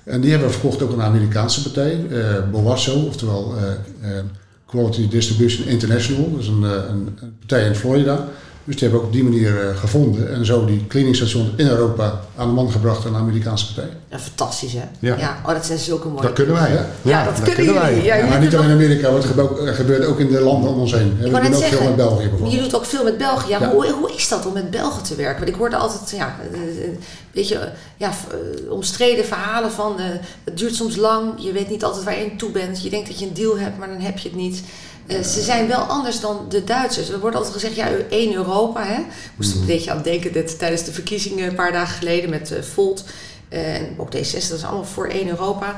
En 0.04 0.22
die 0.22 0.30
hebben 0.30 0.48
we 0.48 0.54
verkocht 0.54 0.82
ook 0.82 0.92
aan 0.92 1.00
een 1.00 1.06
Amerikaanse 1.06 1.62
partij, 1.62 2.06
eh 2.12 2.20
Boasso, 2.52 3.00
oftewel 3.00 3.54
eh, 3.58 4.18
eh, 4.18 4.24
Quality 4.66 5.08
Distribution 5.10 5.68
International. 5.68 6.32
Dat 6.32 6.42
is 6.42 6.48
een, 6.48 6.64
eh, 6.64 6.72
een, 6.72 7.18
een 7.22 7.36
partij 7.40 7.66
in 7.66 7.76
Florida. 7.76 8.28
Dus 8.68 8.76
die 8.76 8.90
hebben 8.90 9.00
we 9.00 9.06
ook 9.06 9.14
op 9.14 9.14
die 9.14 9.24
manier 9.24 9.70
eh, 9.70 9.78
gevonden 9.78 10.34
en 10.34 10.46
zo 10.46 10.66
die 10.66 10.86
cleaningstations 10.88 11.50
in 11.56 11.68
Europa 11.68 12.22
aan 12.36 12.48
de 12.48 12.54
man 12.54 12.72
gebracht 12.72 13.06
aan 13.06 13.14
een 13.16 13.22
Amerikaanse 13.22 13.74
partij. 13.74 13.94
Ja, 14.10 14.20
fantastisch, 14.20 14.74
hè? 14.74 14.84
Ja. 15.00 15.38
Oh, 15.46 15.54
dat 15.54 15.66
zijn 15.66 15.80
zulke 15.80 16.08
mooie 16.08 16.22
Dat 16.22 16.34
kunnen 16.34 16.54
wij. 16.54 16.72
Ja. 16.72 16.86
Ja, 17.02 17.24
dat 17.24 17.42
kunnen. 17.42 17.74
Ja, 17.74 17.88
Ja, 17.88 18.16
jullie 18.16 18.30
maar 18.30 18.40
niet 18.40 18.56
alleen 18.56 18.70
in 18.70 18.76
Amerika, 18.76 19.12
want 19.12 19.24
het 19.24 19.76
gebeurt 19.76 20.06
ook, 20.06 20.20
in 20.20 20.32
de 20.32 20.42
landen 20.42 20.70
om 20.70 20.80
ons 20.80 20.92
heen. 20.92 21.18
We 21.20 21.26
Ik 21.26 21.32
wou 21.32 21.44
doen 21.44 21.56
ook 21.56 21.64
veel 21.64 21.84
met 21.84 21.96
België 21.96 22.24
je 22.24 22.30
bijvoorbeeld. 22.30 22.62
doet 22.62 22.76
ook 22.76 22.86
veel 22.86 23.04
met 23.04 23.18
België. 23.18 23.50
Ja, 23.50 23.60
Ja. 23.60 23.72
Hoe, 23.72 23.92
hoe 23.92 24.12
is 24.16 24.28
dat 24.28 24.46
om 24.46 24.54
met 24.54 24.70
Belgen 24.70 25.04
te 25.04 25.16
werken? 25.16 25.38
Want 25.38 25.50
ik 25.50 25.56
hoorde 25.56 25.76
altijd, 25.76 26.10
ja, 26.12 26.36
eh, 26.54 26.60
eh, 26.60 26.90
weet 27.32 27.48
je, 27.48 27.56
eh, 27.58 27.68
ja, 27.98 28.10
eh, 28.10 28.72
omstreden 28.72 29.26
verhalen 29.26 29.72
van, 29.72 30.00
eh, 30.00 30.06
het 30.44 30.58
duurt 30.58 30.76
soms 30.76 30.96
lang, 30.96 31.34
je 31.38 31.52
weet 31.52 31.70
niet 31.70 31.84
altijd 31.84 32.04
waar 32.04 32.20
je 32.20 32.30
aan 32.32 32.38
toe 32.38 32.52
bent. 32.52 32.84
Je 32.84 32.90
denkt 32.90 33.08
dat 33.08 33.20
je 33.20 33.26
een 33.26 33.34
deal 33.34 33.60
hebt, 33.60 33.78
maar 33.78 33.88
dan 33.88 34.00
heb 34.00 34.18
je 34.18 34.30
het 34.30 34.38
niet. 34.38 34.64
Eh, 35.08 35.22
ze 35.22 35.42
zijn 35.42 35.68
wel 35.68 35.80
anders 35.80 36.20
dan 36.20 36.46
de 36.50 36.64
Duitsers. 36.64 37.10
Er 37.10 37.20
wordt 37.20 37.36
altijd 37.36 37.54
gezegd, 37.54 37.76
ja, 37.76 37.90
één 38.10 38.34
Europa. 38.34 38.84
Hè? 38.84 39.00
Moest 39.36 39.50
Mhm. 39.52 39.60
een 39.60 39.66
beetje 39.68 39.92
aan 39.92 40.02
denken 40.02 40.34
dat 40.34 40.60
tijdens 40.60 40.84
de 40.84 40.92
verkiezingen 40.92 41.48
een 41.48 41.56
paar 41.56 41.72
dagen 41.72 41.98
geleden 41.98 42.30
met 42.30 42.52
eh, 42.52 42.62
Volt 42.62 43.04
eh, 43.50 43.76
en 43.76 43.88
ook 43.98 44.16
D66, 44.16 44.50
dat 44.50 44.58
is 44.58 44.64
allemaal 44.64 44.86
voor 44.86 45.08
één 45.08 45.28
Europa. 45.28 45.76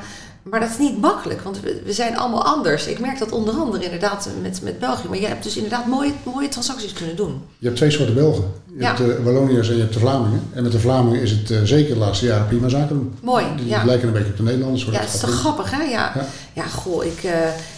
Maar 0.50 0.60
dat 0.60 0.70
is 0.70 0.78
niet 0.78 1.02
makkelijk, 1.02 1.42
want 1.42 1.60
we, 1.62 1.82
we 1.86 1.94
zijn 1.94 2.18
allemaal 2.18 2.44
anders. 2.46 2.88
Ik 2.88 3.00
merk 3.00 3.20
dat 3.20 3.32
onder 3.32 3.54
andere 3.54 3.84
inderdaad 3.84 4.30
met, 4.42 4.60
met 4.64 4.80
België. 4.80 5.08
Maar 5.08 5.18
jij 5.20 5.30
hebt 5.30 5.44
dus 5.44 5.56
inderdaad 5.56 5.86
mooie, 5.86 6.12
mooie 6.24 6.48
transacties 6.50 6.94
kunnen 6.94 7.16
doen. 7.16 7.42
Je 7.58 7.66
hebt 7.66 7.78
twee 7.78 7.92
soorten 7.92 8.16
Belgen. 8.16 8.44
Je 8.74 8.80
Ja. 8.80 8.86
hebt 8.86 8.98
de 8.98 9.24
Walloniërs 9.24 9.68
en 9.70 9.76
je 9.76 9.82
hebt 9.82 9.94
de 9.94 10.00
Vlamingen. 10.00 10.42
En 10.54 10.64
met 10.64 10.72
de 10.72 10.80
Vlamingen 10.80 11.22
is 11.22 11.32
het 11.32 11.52
eh, 11.52 11.58
zeker 11.64 11.94
de 11.94 12.00
laatste 12.00 12.26
jaren 12.26 12.48
prima 12.48 12.68
zaken 12.70 12.96
doen. 12.96 13.14
Mooi, 13.22 13.46
Die 13.58 13.68
ja. 13.68 13.86
lijken 13.86 14.08
een 14.08 14.14
beetje 14.14 14.30
op 14.32 14.38
de 14.38 14.44
Nederlanders. 14.44 14.84
Ja, 14.86 14.92
het 15.00 15.14
is 15.14 15.20
toch 15.20 15.40
grappig, 15.40 15.72
hè? 15.72 15.82
Ja, 15.84 16.12
Ja. 16.16 16.26
ja. 16.54 16.64
goh, 16.64 17.04
ik, 17.06 17.24
eh, 17.24 17.32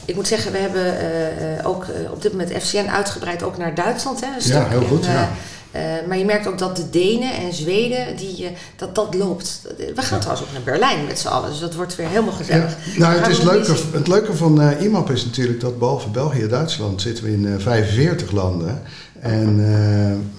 ik 0.06 0.16
moet 0.16 0.28
zeggen, 0.28 0.52
we 0.52 0.58
hebben 0.58 1.00
eh, 1.00 1.58
eh, 1.60 1.68
ook 1.68 1.84
eh, 1.84 2.12
op 2.12 2.22
dit 2.22 2.32
moment 2.32 2.52
FCN 2.64 2.88
uitgebreid 2.90 3.44
ook 3.44 3.58
naar 3.58 3.76
Duitsland. 3.76 4.20
Hè, 4.22 4.28
een 4.28 4.48
Ja, 4.62 4.68
heel 4.68 4.82
goed, 4.82 5.04
En, 5.06 5.10
eh, 5.10 5.16
ja. 5.16 5.30
Eh, 5.72 5.82
maar 6.08 6.18
je 6.18 6.26
merkt 6.26 6.48
ook 6.48 6.58
dat 6.58 6.76
de 6.76 6.90
Denen 6.90 7.34
en 7.34 7.54
Zweden, 7.54 8.18
die, 8.18 8.46
eh, 8.46 8.52
dat 8.76 8.96
dat 8.96 9.14
loopt. 9.14 9.62
We 9.78 10.02
gaan 10.02 10.20
trouwens 10.20 10.48
ook 10.48 10.54
naar 10.54 10.64
Berlijn 10.64 11.06
met 11.06 11.20
z'n 11.20 11.28
allen, 11.28 11.50
dus 11.50 11.60
dat 11.60 11.76
wordt 11.76 11.96
weer 11.96 12.08
helemaal 12.08 12.34
gezellig. 12.34 12.76
Ja. 12.94 13.00
Nou, 13.00 13.20
het, 13.20 13.28
is 13.28 13.42
leuke, 13.42 13.76
het 13.92 14.08
leuke 14.08 14.36
van 14.36 14.62
eh 14.62 14.82
IMAP 14.82 15.10
is 15.10 15.26
natuurlijk 15.26 15.60
dat 15.60 15.80
behalve 15.80 16.10
België 16.10 16.42
en 16.42 16.50
Duitsland 16.50 17.02
zitten 17.02 17.24
we 17.24 17.32
in 17.32 17.48
eh, 17.48 17.60
45 17.60 18.32
landen. 18.32 18.82
En 19.22 19.60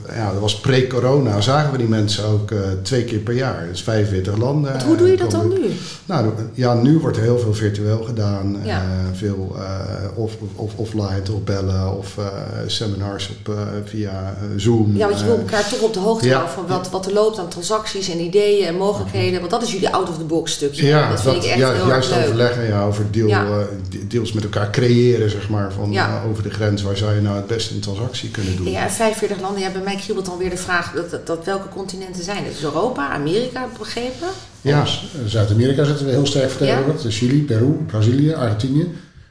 eh, 0.09 0.17
ja, 0.17 0.33
dat 0.33 0.41
was 0.41 0.61
pre-corona, 0.61 1.41
zagen 1.41 1.73
we 1.73 1.79
die 1.79 1.89
mensen 1.89 2.25
ook 2.25 2.51
eh, 2.51 2.59
twee 2.83 3.05
keer 3.05 3.19
per 3.19 3.35
jaar. 3.35 3.67
Dus 3.71 3.83
45 3.83 4.37
landen. 4.37 4.71
Want 4.71 4.83
hoe 4.83 4.97
doe 4.97 5.09
je 5.11 5.17
dat 5.17 5.31
dan 5.31 5.49
nu? 5.49 5.61
Nou, 6.07 6.27
ja, 6.53 6.75
nu 6.75 6.99
wordt 6.99 7.17
er 7.17 7.23
heel 7.23 7.39
veel 7.39 7.55
virtueel 7.55 8.03
gedaan. 8.03 8.57
Ja. 8.65 8.77
Eh, 8.79 8.85
veel 9.19 9.57
eh, 9.59 10.19
of, 10.19 10.33
of 10.55 10.73
offline, 10.77 11.23
of 11.33 11.43
bellen, 11.45 11.97
of 11.99 12.19
eh, 12.19 12.25
seminars 12.67 13.31
op, 13.31 13.55
eh, 13.55 13.61
via 13.85 14.11
eh, 14.11 14.49
Zoom. 14.57 14.97
Ja, 14.97 15.07
want 15.07 15.19
je 15.19 15.25
wil 15.25 15.35
Eh, 15.35 15.41
elkaar 15.41 15.69
toch 15.69 15.81
op 15.81 15.93
de 15.95 15.99
hoogte 16.01 16.27
ja. 16.27 16.33
houden 16.35 16.55
van 16.55 16.67
wat, 16.67 16.91
wat 16.91 17.07
er 17.07 17.13
loopt 17.13 17.39
aan 17.39 17.49
transacties 17.49 18.11
en 18.11 18.21
ideeën 18.21 18.67
en 18.67 18.77
mogelijkheden. 18.77 19.39
Want 19.39 19.51
dat 19.51 19.63
is 19.63 19.73
jullie 19.73 19.89
out-of-the-box 19.95 20.53
stukje. 20.53 20.87
Ja, 20.87 21.11
dat 21.11 21.21
vind 21.21 21.37
ik 21.37 21.43
echt 21.45 21.59
ja, 21.59 21.73
heel 21.73 21.87
juist 21.87 22.11
leuk. 22.11 22.25
overleggen 22.25 22.67
ja, 22.67 22.85
over 22.85 23.05
deal, 23.11 23.29
Ja. 23.29 23.45
eh, 23.45 23.57
de- 23.91 24.07
deals 24.07 24.33
met 24.33 24.43
elkaar 24.45 24.71
creëren, 24.71 25.31
zeg 25.31 25.49
maar, 25.49 25.73
van 25.73 25.93
eh, 25.97 26.15
over 26.31 26.43
de 26.43 26.51
grens. 26.51 26.83
Waar 26.83 26.97
zou 26.97 27.15
je 27.15 27.21
nou 27.21 27.37
het 27.37 27.47
beste 27.47 27.75
een 27.75 27.81
transactie 27.81 28.31
kunnen 28.31 28.57
doen? 28.57 28.71
Ja, 28.73 28.91
45 28.91 29.41
landen. 29.41 29.61
Ja, 29.63 29.71
bij 29.71 29.81
mij 29.83 29.97
kriebelt 29.97 30.27
dan 30.27 30.39
weer 30.39 30.51
de 30.51 30.57
vraag 30.57 30.93
dat, 30.93 31.11
dat, 31.11 31.27
dat 31.27 31.45
welke 31.45 31.69
continenten 31.69 32.23
zijn 32.25 32.45
het? 32.45 32.53
Dus 32.53 32.63
Europa, 32.63 33.09
Amerika, 33.09 33.69
begrepen? 33.79 34.29
Ja. 34.61 34.85
Zuid-Amerika 35.27 35.85
zitten 35.85 36.07
we 36.07 36.13
heel 36.13 36.27
sterk 36.27 36.51
vertegenwoordigd. 36.51 37.03
Dus 37.03 37.19
Chili, 37.19 37.43
Peru, 37.45 37.71
Brazilië, 37.87 38.35
Argentinië, 38.35 38.89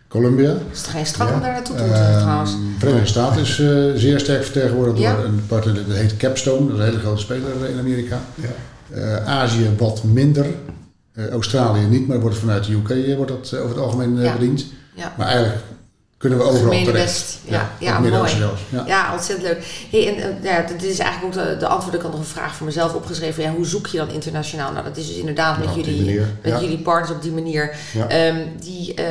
Colombia. 0.08 0.56
Is 0.72 0.78
het 0.78 0.88
geen 0.88 1.06
strak 1.06 1.28
Ja. 1.30 1.34
om 1.34 1.42
daar 1.42 1.52
naartoe 1.52 1.76
te 1.76 1.84
moeten 1.84 2.18
trouwens? 2.20 2.52
Ehm, 2.52 2.62
Verenigde 2.78 3.08
Staten 3.08 3.42
is 3.42 3.60
eh, 3.60 3.68
zeer 3.96 4.20
sterk 4.20 4.44
vertegenwoordigd 4.44 4.98
Ja. 5.00 5.16
door 5.16 5.26
een 5.26 5.44
partner 5.48 5.74
dat 5.88 5.96
heet 5.96 6.18
Capstone. 6.18 6.66
Dat 6.68 6.74
is 6.74 6.80
een 6.80 6.86
hele 6.86 7.00
grote 7.00 7.22
speler 7.22 7.50
eh, 7.64 7.70
in 7.70 7.80
Amerika. 7.80 8.20
Ja. 8.36 8.48
Eh, 8.96 9.28
Azië 9.28 9.70
wat 9.78 10.04
minder. 10.04 10.46
Eh, 11.14 11.30
Australië 11.30 11.86
niet, 11.86 12.08
maar 12.08 12.20
wordt 12.20 12.38
vanuit 12.38 12.66
de 12.66 12.72
UK 12.74 13.16
wordt 13.18 13.32
dat 13.32 13.56
over 13.60 13.76
het 13.76 13.86
algemeen 13.86 14.22
Ja. 14.22 14.34
bediend. 14.34 14.66
Ja. 14.96 15.14
Maar 15.18 15.28
eigenlijk 15.28 15.62
kunnen 16.22 16.40
we 16.40 16.46
overal 16.46 16.84
terecht. 16.84 17.38
Ja, 17.44 17.72
ja, 17.80 18.00
Midden-Oosten 18.00 18.40
mooi. 18.40 18.52
Ja. 18.70 18.84
Ja, 18.88 19.14
ontzettend 19.14 19.48
leuk. 19.48 19.88
Hey, 19.92 20.08
en, 20.08 20.44
eh, 20.44 20.44
ja, 20.44 20.62
dit 20.62 20.84
is 20.84 21.00
eigenlijk 21.00 21.38
ook 21.38 21.44
de, 21.46 21.58
de 21.58 21.68
antwoord. 21.68 21.96
Ik 21.96 22.02
had 22.02 22.12
nog 22.12 22.20
een 22.20 22.26
vraag 22.26 22.56
voor 22.56 22.66
mezelf 22.66 22.94
opgeschreven. 22.94 23.44
Ja, 23.44 23.52
hoe 23.52 23.66
zoek 23.66 23.88
je 23.88 23.98
dan 23.98 24.10
internationaal? 24.10 24.72
Nou, 24.72 24.84
dat 24.84 24.98
is 24.98 25.08
dus 25.08 25.16
inderdaad 25.16 25.58
met, 25.58 25.68
Ja, 25.68 25.74
die 25.74 25.84
jullie, 25.84 26.20
met 26.20 26.54
ja. 26.54 26.60
jullie 26.60 26.78
partners 26.78 27.12
op 27.12 27.22
die 27.22 27.32
manier. 27.32 27.76
Ja. 27.94 28.08
Ehm, 28.08 28.38
die 28.60 28.94
eh, 28.94 29.06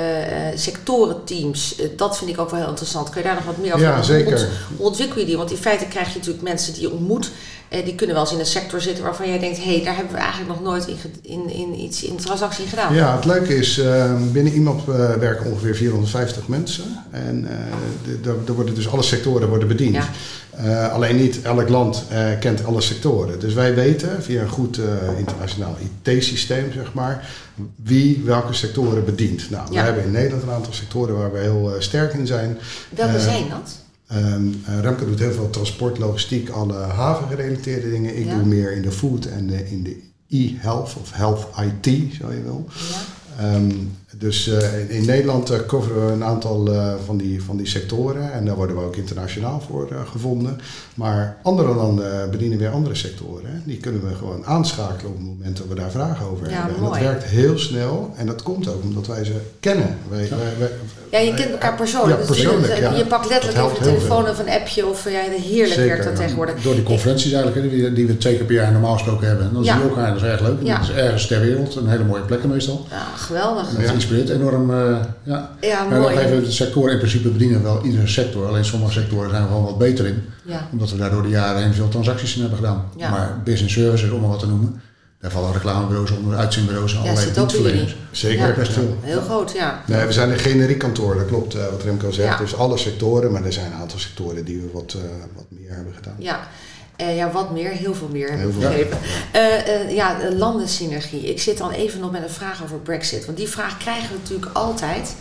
sectorenteams, 0.54 1.76
eh, 1.76 1.86
dat 1.96 2.18
vind 2.18 2.30
ik 2.30 2.38
ook 2.38 2.50
wel 2.50 2.60
heel 2.60 2.68
interessant. 2.68 3.10
Kun 3.10 3.20
je 3.20 3.26
daar 3.26 3.36
nog 3.36 3.44
wat 3.44 3.58
meer 3.58 3.74
over 3.74 3.86
Ja, 3.86 4.02
zeker. 4.02 4.48
Hoe 4.76 4.86
ontwikkel 4.86 5.20
je 5.20 5.26
die? 5.26 5.36
Want 5.36 5.50
in 5.50 5.56
feite 5.56 5.86
krijg 5.86 6.08
je 6.08 6.18
natuurlijk 6.18 6.44
mensen 6.44 6.72
die 6.72 6.82
je 6.82 6.92
ontmoet. 6.92 7.30
Eh, 7.70 7.84
die 7.84 7.94
kunnen 7.94 8.14
wel 8.14 8.24
eens 8.24 8.34
in 8.34 8.40
een 8.40 8.46
sector 8.46 8.80
zitten 8.80 9.04
waarvan 9.04 9.28
jij 9.28 9.38
denkt... 9.38 9.58
hé, 9.58 9.74
hey, 9.74 9.84
daar 9.84 9.96
hebben 9.96 10.12
we 10.12 10.18
eigenlijk 10.18 10.50
nog 10.50 10.62
nooit 10.62 10.86
in, 10.86 10.96
in, 11.22 11.50
in 11.50 11.80
iets 11.80 12.02
in 12.04 12.16
transactie 12.16 12.66
gedaan. 12.66 12.94
Ja, 12.94 13.14
het 13.16 13.24
leuke 13.24 13.56
is, 13.56 13.78
eh, 13.78 14.14
binnen 14.32 14.52
iemand 14.52 14.80
eh, 14.80 15.14
werken 15.14 15.50
ongeveer 15.50 15.74
450 15.74 16.48
mensen. 16.48 16.84
En 17.10 17.46
eh, 17.46 18.30
er 18.46 18.54
worden 18.54 18.74
dus 18.74 18.88
alle 18.88 19.02
sectoren 19.02 19.48
worden 19.48 19.68
bediend. 19.68 19.94
Ja. 19.94 20.86
Alleen 20.86 21.16
niet 21.16 21.42
elk 21.42 21.68
land 21.68 22.04
kent 22.40 22.64
alle 22.64 22.80
sectoren. 22.80 23.40
Dus 23.40 23.54
wij 23.54 23.74
weten 23.74 24.22
via 24.22 24.42
een 24.42 24.48
goed 24.48 24.80
internationaal 25.18 25.76
IT-systeem, 26.02 26.72
zeg 26.72 26.92
maar, 26.92 27.28
wie 27.76 28.22
welke 28.24 28.52
sectoren 28.52 29.04
bedient. 29.04 29.50
Nou, 29.50 29.72
ja. 29.72 29.78
we 29.78 29.86
hebben 29.86 30.04
in 30.04 30.10
Nederland 30.10 30.42
een 30.42 30.50
aantal 30.50 30.72
sectoren 30.72 31.18
waar 31.18 31.32
we 31.32 31.38
heel 31.38 31.74
sterk 31.78 32.12
in 32.12 32.26
zijn. 32.26 32.58
Welke 32.88 33.20
zijn 33.20 33.48
dat? 33.48 33.76
Um, 34.12 34.62
Remke 34.80 35.04
doet 35.06 35.18
heel 35.18 35.32
veel 35.32 35.50
transport, 35.50 35.98
logistiek, 35.98 36.48
alle 36.48 36.74
havengerelateerde 36.74 37.90
dingen. 37.90 38.16
Ik 38.16 38.24
ja. 38.24 38.34
doe 38.34 38.44
meer 38.44 38.72
in 38.72 38.82
de 38.82 38.92
food 38.92 39.26
en 39.26 39.46
de, 39.46 39.70
in 39.70 39.82
de 39.82 40.02
e-health 40.28 40.96
of 41.00 41.12
health 41.12 41.48
IT, 41.58 42.14
zo 42.14 42.32
je 42.32 42.42
wil. 42.42 42.64
Ja. 42.68 42.98
Um, 43.42 43.98
dus 44.18 44.48
uh, 44.48 44.90
in 44.90 45.06
Nederland 45.06 45.50
uh, 45.50 45.58
coveren 45.66 46.06
we 46.06 46.12
een 46.12 46.24
aantal 46.24 46.72
uh, 46.72 46.92
van, 47.04 47.16
die, 47.16 47.42
van 47.42 47.56
die 47.56 47.66
sectoren 47.66 48.32
en 48.32 48.44
daar 48.44 48.56
worden 48.56 48.76
we 48.76 48.82
ook 48.82 48.96
internationaal 48.96 49.60
voor 49.60 49.88
gevonden. 50.12 50.60
Maar 50.94 51.36
andere 51.42 51.74
landen 51.74 52.30
bedienen 52.30 52.58
weer 52.58 52.70
andere 52.70 52.94
sectoren. 52.94 53.62
Die 53.64 53.76
kunnen 53.76 54.08
we 54.08 54.14
gewoon 54.14 54.46
aanschakelen 54.46 55.12
op 55.12 55.18
het 55.18 55.26
moment 55.26 55.56
dat 55.56 55.66
we 55.68 55.74
daar 55.74 55.90
vragen 55.90 56.26
over 56.26 56.50
ja, 56.50 56.56
hebben. 56.56 56.80
Mooi. 56.80 56.98
En 56.98 57.02
dat 57.02 57.12
werkt 57.12 57.24
heel 57.24 57.58
snel 57.58 58.12
en 58.16 58.26
dat 58.26 58.42
komt 58.42 58.68
ook 58.68 58.82
omdat 58.82 59.06
wij 59.06 59.24
ze 59.24 59.32
kennen. 59.60 59.96
Wij, 60.08 60.22
ja. 60.22 60.28
Wij, 60.28 60.52
wij, 60.58 60.70
ja, 61.10 61.18
je 61.18 61.34
kent 61.34 61.50
elkaar 61.50 61.76
persoonlijk. 61.76 62.20
Ja, 62.20 62.26
persoonlijk 62.26 62.66
dus, 62.66 62.78
ja. 62.78 62.94
Je 62.94 63.06
pakt 63.06 63.28
letterlijk 63.28 63.64
even 63.64 63.78
de 63.78 63.84
telefoon 63.84 64.28
of 64.28 64.38
een 64.38 64.50
appje 64.50 64.86
of 64.86 65.04
ja, 65.04 65.20
heerlijk 65.20 65.72
Zeker, 65.72 65.86
werkt 65.86 66.04
dat 66.04 66.16
tegenwoordig. 66.16 66.62
Door 66.62 66.74
die 66.74 66.82
conferenties 66.82 67.32
eigenlijk, 67.32 67.70
die, 67.70 67.92
die 67.92 68.06
we 68.06 68.18
twee 68.18 68.36
keer 68.36 68.44
per 68.44 68.54
jaar 68.54 68.72
normaal 68.72 68.92
gesproken 68.92 69.26
hebben. 69.26 69.46
En 69.46 69.52
dan 69.52 69.64
zien 69.64 69.76
we 69.76 69.88
elkaar, 69.88 70.12
dat 70.12 70.22
is 70.22 70.28
erg 70.28 70.40
leuk. 70.40 70.66
Dat 70.66 70.82
is 70.82 70.90
ergens 70.90 71.26
ter 71.26 71.40
wereld, 71.40 71.76
een 71.76 71.88
hele 71.88 72.04
mooie 72.04 72.22
plekken 72.22 72.48
meestal. 72.48 72.86
Ja, 72.90 73.06
geweldig. 73.30 73.68
Dat 73.68 73.94
inspireert 73.94 74.28
enorm. 74.28 74.70
Uh, 74.70 74.96
ja. 75.22 75.50
Ja, 75.60 75.84
maar 75.84 76.00
mooi. 76.00 76.16
even 76.16 76.44
de 76.44 76.50
sector 76.50 76.90
in 76.90 76.98
principe 76.98 77.28
bedienen 77.28 77.62
wel 77.62 77.84
iedere 77.84 78.06
sector. 78.06 78.46
Alleen 78.46 78.64
sommige 78.64 78.92
sectoren 78.92 79.30
zijn 79.30 79.42
we 79.42 79.48
gewoon 79.48 79.64
wat 79.64 79.78
beter 79.78 80.06
in. 80.06 80.22
Ja. 80.44 80.68
Omdat 80.72 80.90
we 80.90 80.96
daar 80.96 81.10
door 81.10 81.22
de 81.22 81.28
jaren 81.28 81.62
heen 81.62 81.74
veel 81.74 81.88
transacties 81.88 82.34
in 82.34 82.40
hebben 82.40 82.58
gedaan. 82.58 82.84
Ja. 82.96 83.10
Maar 83.10 83.40
business 83.44 83.74
services, 83.74 84.10
om 84.10 84.20
maar 84.20 84.30
wat 84.30 84.38
te 84.38 84.46
noemen. 84.46 84.80
Daar 85.20 85.30
vallen 85.30 85.52
reclamebureaus 85.52 86.10
onder, 86.10 86.38
uitzendbureaus 86.38 86.92
en 86.92 87.00
allerlei 87.00 87.32
dienstverleners. 87.32 87.96
Zeker. 88.10 88.46
Ja. 88.46 88.54
best 88.54 88.72
veel. 88.72 88.96
Heel 89.00 89.20
groot, 89.20 89.52
ja. 89.52 89.82
Nee, 89.86 90.06
we 90.06 90.12
zijn 90.12 90.30
een 90.30 90.38
generiek 90.38 90.78
kantoor, 90.78 91.14
dat 91.14 91.26
klopt 91.26 91.56
uh, 91.56 91.66
wat 91.70 91.82
Remco 91.82 92.10
zegt. 92.10 92.28
Ja. 92.28 92.38
Dus 92.38 92.56
alle 92.56 92.78
sectoren, 92.78 93.32
maar 93.32 93.44
er 93.44 93.52
zijn 93.52 93.72
een 93.72 93.78
aantal 93.78 93.98
sectoren 93.98 94.44
die 94.44 94.56
we 94.56 94.68
wat, 94.72 94.96
uh, 94.96 95.02
wat 95.34 95.44
meer 95.48 95.74
hebben 95.74 95.94
gedaan. 95.94 96.14
Ja. 96.18 96.40
Uh, 97.00 97.16
ja, 97.16 97.30
wat 97.30 97.50
meer, 97.50 97.70
heel 97.70 97.94
veel 97.94 98.08
meer, 98.08 98.30
heb 98.30 98.38
Heel 98.38 98.48
ik 98.48 98.54
veel. 98.54 98.68
begrepen. 98.68 98.98
Uh, 99.34 99.94
ja, 99.94 100.16
landensynergie. 100.32 101.20
Ik 101.20 101.40
zit 101.40 101.58
dan 101.58 101.70
even 101.70 102.00
nog 102.00 102.10
met 102.10 102.22
een 102.22 102.30
vraag 102.30 102.62
over 102.62 102.78
Brexit. 102.78 103.24
Want 103.24 103.38
die 103.38 103.48
vraag 103.48 103.76
krijgen 103.76 104.08
we 104.12 104.18
natuurlijk 104.22 104.50
altijd. 104.52 105.14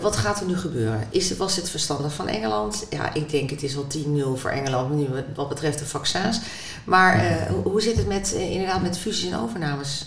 Wat 0.00 0.16
gaat 0.16 0.40
er 0.40 0.46
nu 0.46 0.56
gebeuren? 0.56 1.06
Is 1.10 1.28
het, 1.28 1.38
was 1.38 1.56
het 1.56 1.70
verstandig 1.70 2.12
van 2.14 2.28
Engeland? 2.28 2.86
Ja, 2.90 3.14
ik 3.14 3.30
denk 3.30 3.50
het 3.50 3.62
is 3.62 3.74
wel 3.74 3.86
10-0 4.36 4.40
voor 4.40 4.50
Engeland 4.50 4.94
nu 4.94 5.08
wat 5.34 5.48
betreft 5.48 5.78
de 5.78 5.86
vaccins. 5.86 6.40
Maar 6.84 7.46
hoe 7.62 7.80
zit 7.80 7.96
het 7.96 8.06
met, 8.06 8.32
inderdaad 8.32 8.82
met 8.82 8.98
fusies 8.98 9.30
en 9.30 9.38
overnames? 9.38 10.04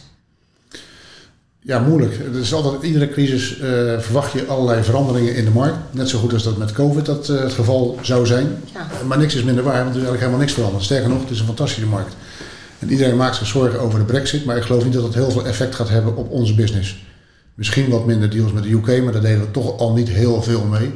Ja, 1.68 1.80
moeilijk. 1.80 2.18
Het 2.24 2.36
is 2.36 2.54
altijd, 2.54 2.84
iedere 2.84 3.10
crisis 3.10 3.60
uh, 3.60 4.00
verwacht 4.00 4.32
je 4.32 4.46
allerlei 4.46 4.84
veranderingen 4.84 5.36
in 5.36 5.46
de 5.46 5.52
markt. 5.52 5.78
Net 5.92 6.10
zo 6.10 6.20
goed 6.20 6.34
als 6.34 6.44
dat 6.44 6.58
met 6.58 6.72
COVID 6.72 7.06
dat 7.06 7.28
het 7.28 7.54
geval 7.54 7.98
zou 8.02 8.26
zijn. 8.26 8.48
Ja. 8.74 8.88
Maar 9.08 9.18
niks 9.18 9.36
is 9.36 9.44
minder 9.44 9.64
waar, 9.64 9.84
want 9.84 9.96
er 9.96 10.02
is 10.02 10.08
eigenlijk 10.08 10.20
helemaal 10.20 10.40
niks 10.40 10.54
veranderd. 10.54 10.84
Sterker 10.84 11.10
nog, 11.10 11.22
het 11.22 11.30
is 11.30 11.40
een 11.40 11.46
fantastische 11.46 11.86
markt. 11.88 12.16
En 12.80 12.92
iedereen 12.92 13.16
maakt 13.16 13.36
zich 13.36 13.48
zorgen 13.48 13.80
over 13.80 14.00
de 14.00 14.06
brexit, 14.06 14.46
maar 14.46 14.58
ik 14.58 14.64
geloof 14.64 14.84
niet 14.84 14.94
dat 14.94 15.04
het 15.04 15.14
heel 15.14 15.32
veel 15.32 15.46
effect 15.46 15.76
gaat 15.76 15.90
hebben 15.90 16.16
op 16.16 16.32
onze 16.32 16.56
business. 16.56 17.04
Misschien 17.54 17.90
wat 17.90 18.06
minder 18.06 18.30
deals 18.30 18.52
met 18.52 18.64
de 18.64 18.72
UK, 18.72 19.04
maar 19.04 19.14
daar 19.14 19.22
deden 19.22 19.40
we 19.40 19.52
toch 19.52 19.78
al 19.78 19.94
niet 19.94 20.10
heel 20.10 20.42
veel 20.42 20.64
mee. 20.64 20.92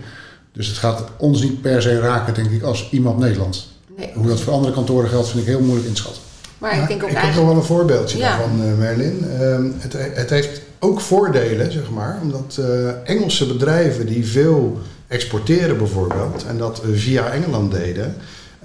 Dus 0.52 0.68
het 0.68 0.78
gaat 0.78 1.04
ons 1.18 1.42
niet 1.42 1.62
per 1.62 1.82
se 1.82 2.00
raken, 2.00 2.34
denk 2.34 2.52
ik, 2.52 2.64
als 2.64 2.88
iemand 2.92 3.20
Nederland. 3.20 3.68
Nee. 3.98 4.12
Hoe 4.14 4.28
dat 4.28 4.40
voor 4.40 4.54
andere 4.54 4.74
kantoren 4.74 5.10
geldt, 5.10 5.28
vind 5.28 5.42
ik 5.42 5.48
heel 5.48 5.62
moeilijk 5.62 5.88
inschatten. 5.88 6.22
Maar 6.60 6.82
ik 6.82 6.88
denk 6.88 7.04
ook 7.04 7.10
ik 7.10 7.18
heb 7.18 7.36
nog 7.36 7.46
wel 7.46 7.56
een 7.56 7.64
voorbeeldje 7.64 8.18
Ja. 8.18 8.38
daarvan, 8.38 8.62
uh, 8.66 8.78
Merlin. 8.78 9.26
Um, 9.42 9.76
het, 9.78 9.94
het, 9.94 10.30
heeft 10.30 10.62
ook 10.80 11.02
voordelen, 11.02 11.72
zeg 11.72 11.90
maar. 11.90 12.20
Omdat 12.22 12.58
uh, 12.60 12.90
Engelse 13.04 13.48
bedrijven 13.48 14.06
die 14.06 14.28
veel 14.28 14.80
exporteren 15.08 15.78
bijvoorbeeld... 15.78 16.46
en 16.46 16.58
dat 16.58 16.82
via 16.94 17.32
Engeland 17.32 17.72
deden... 17.72 18.16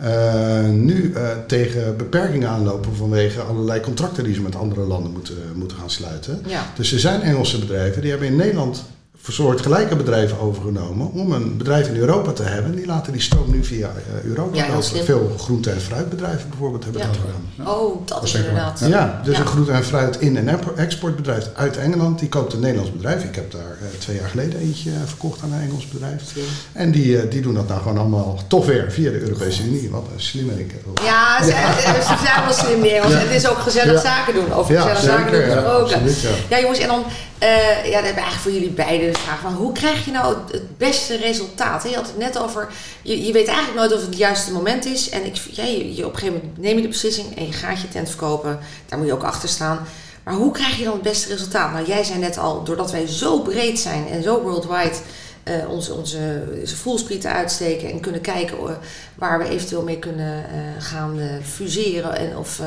Uh, 0.05 0.69
nu 0.69 1.15
tegen 1.47 1.97
beperkingen 1.97 2.49
aanlopen 2.49 2.97
vanwege 2.97 3.41
allerlei 3.41 3.81
contracten 3.81 4.25
die 4.25 4.35
ze 4.35 4.41
met 4.41 4.57
andere 4.57 4.81
landen 4.81 5.13
moeten, 5.13 5.37
moeten 5.55 5.77
gaan 5.77 5.91
sluiten. 5.91 6.43
Ja. 6.47 6.67
Dus 6.77 6.93
er 6.93 7.01
zijn 7.01 7.23
Engelse 7.23 7.59
bedrijven 7.59 8.01
die 8.01 8.11
hebben 8.11 8.29
in 8.29 8.37
Nederland 8.37 8.85
soortgelijke 9.33 9.97
bedrijven 9.97 10.41
overgenomen 10.41 11.11
om 11.13 11.33
een 11.33 11.57
bedrijf 11.57 11.89
in 11.89 11.97
Europa 11.97 12.33
te 12.33 12.43
hebben. 12.43 12.75
Die 12.77 12.87
laten 12.87 13.13
die 13.13 13.21
stroom 13.23 13.51
nu 13.51 13.65
via 13.65 13.89
uh, 13.89 14.25
Europa 14.25 14.57
Ja, 14.57 14.67
lopen. 14.69 15.05
Veel 15.05 15.35
groente- 15.39 15.71
en 15.71 15.81
fruitbedrijven 15.81 16.49
bijvoorbeeld 16.49 16.85
hebben 16.85 17.01
Ja. 17.03 17.07
dat 17.07 17.17
gedaan. 17.17 17.75
Oh, 17.75 18.07
dat 18.07 18.23
is 18.23 18.35
inderdaad. 18.35 18.83
Ja, 18.87 19.21
dus 19.25 19.35
Ja. 19.35 19.41
een 19.41 19.47
groente- 19.47 19.73
en 19.73 19.85
fruit 19.85 20.21
in- 20.21 20.37
en 20.49 20.61
exportbedrijf 20.77 21.49
uit 21.55 21.77
Engeland. 21.77 22.19
Die 22.19 22.29
koopt 22.29 22.53
een 22.53 22.61
Nederlands 22.61 22.93
bedrijf. 22.93 23.25
Ik 23.25 23.35
heb 23.35 23.51
daar 23.53 23.61
uh, 23.83 23.99
twee 23.99 24.17
jaar 24.17 24.29
geleden 24.29 24.61
eentje 24.61 24.91
uh, 24.91 24.97
verkocht 25.07 25.43
aan 25.43 25.53
een 25.53 25.61
Engels 25.61 25.89
bedrijf. 25.89 26.23
En 26.73 26.91
die, 26.91 27.07
uh, 27.25 27.31
die 27.31 27.41
doen 27.41 27.55
dat 27.55 27.69
nou 27.69 27.81
gewoon 27.81 27.99
allemaal 27.99 28.39
toch 28.49 28.67
weer 28.67 28.93
via 28.93 29.11
de 29.11 29.21
Europese 29.21 29.63
Unie. 29.65 29.91
Wat 29.91 30.05
een 30.15 30.21
slimmerik. 30.21 30.75
Ja, 31.05 31.43
ze, 31.43 31.51
ze 32.01 32.17
zijn 32.25 32.45
wel 32.45 32.53
slim 32.55 32.83
die 32.83 32.91
Engels. 32.93 33.13
Het 33.15 33.31
is 33.31 33.49
ook 33.49 33.59
gezellig 33.59 34.01
zaken 34.03 34.35
doen. 34.35 34.53
Over 34.53 34.77
gezellig 34.77 34.99
zeker, 35.01 35.17
zaken 35.19 35.33
doen 35.33 35.43
gesproken. 35.43 35.95
absoluut, 35.95 36.21
ja. 36.49 36.61
Jongens, 36.61 36.79
en 36.79 36.89
dan 36.89 37.03
ja, 37.39 37.51
dan 37.83 37.93
hebben 37.93 38.01
we 38.01 38.21
eigenlijk 38.21 38.35
voor 38.43 38.53
jullie 38.53 38.71
beiden 38.71 39.14
de 39.15 39.21
vraag: 39.21 39.41
van, 39.41 39.53
hoe 39.53 39.73
krijg 39.73 40.05
je 40.05 40.11
nou 40.11 40.37
het, 40.51 40.79
beste 40.79 41.17
resultaat? 41.17 41.83
Je 41.83 41.95
had 41.95 42.07
het 42.07 42.19
net 42.19 42.39
over, 42.39 42.69
je, 43.03 43.25
je 43.25 43.33
weet 43.33 43.47
eigenlijk 43.47 43.79
nooit 43.79 43.93
of 43.93 44.01
het 44.01 44.07
het 44.07 44.17
juiste 44.17 44.53
moment 44.53 44.85
is. 44.85 45.09
En 45.09 45.25
ik, 45.25 45.37
ja, 45.37 45.65
je, 45.65 46.07
op 46.07 46.13
een 46.13 46.19
gegeven 46.19 46.41
moment 46.41 46.59
neem 46.59 46.77
je 46.77 46.83
de 46.83 46.89
beslissing 46.89 47.37
en 47.37 47.47
je 47.47 47.53
gaat 47.53 47.81
je 47.81 47.89
tent 47.89 48.09
verkopen. 48.09 48.59
Daar 48.89 48.99
moet 48.99 49.09
je 49.09 49.15
ook 49.15 49.23
achter 49.23 49.49
staan. 49.49 49.87
Maar 50.25 50.35
hoe 50.35 50.53
krijg 50.53 50.79
je 50.79 50.85
dan 50.85 50.93
het 50.93 51.03
beste 51.03 51.29
resultaat? 51.29 51.73
Nou, 51.73 51.87
jij 51.87 52.05
zei 52.05 52.19
net 52.19 52.39
al, 52.39 52.65
doordat 52.65 52.91
wij 52.91 53.07
zo 53.07 53.41
breed 53.41 53.79
zijn 53.79 54.09
en 54.09 54.23
zo 54.23 54.43
worldwide. 54.43 54.97
Uh, 55.49 55.71
onze, 55.71 55.95
onze 55.95 56.77
voelsprieten 56.77 57.33
uitsteken 57.33 57.91
en 57.91 58.01
kunnen 58.01 58.21
kijken 58.21 58.59
uh, 58.59 58.71
waar 59.15 59.39
we 59.39 59.49
eventueel 59.49 59.83
mee 59.83 59.99
kunnen 59.99 60.39
uh, 60.39 60.85
gaan 60.85 61.19
fuseren 61.43 62.17
en 62.17 62.37
of 62.37 62.61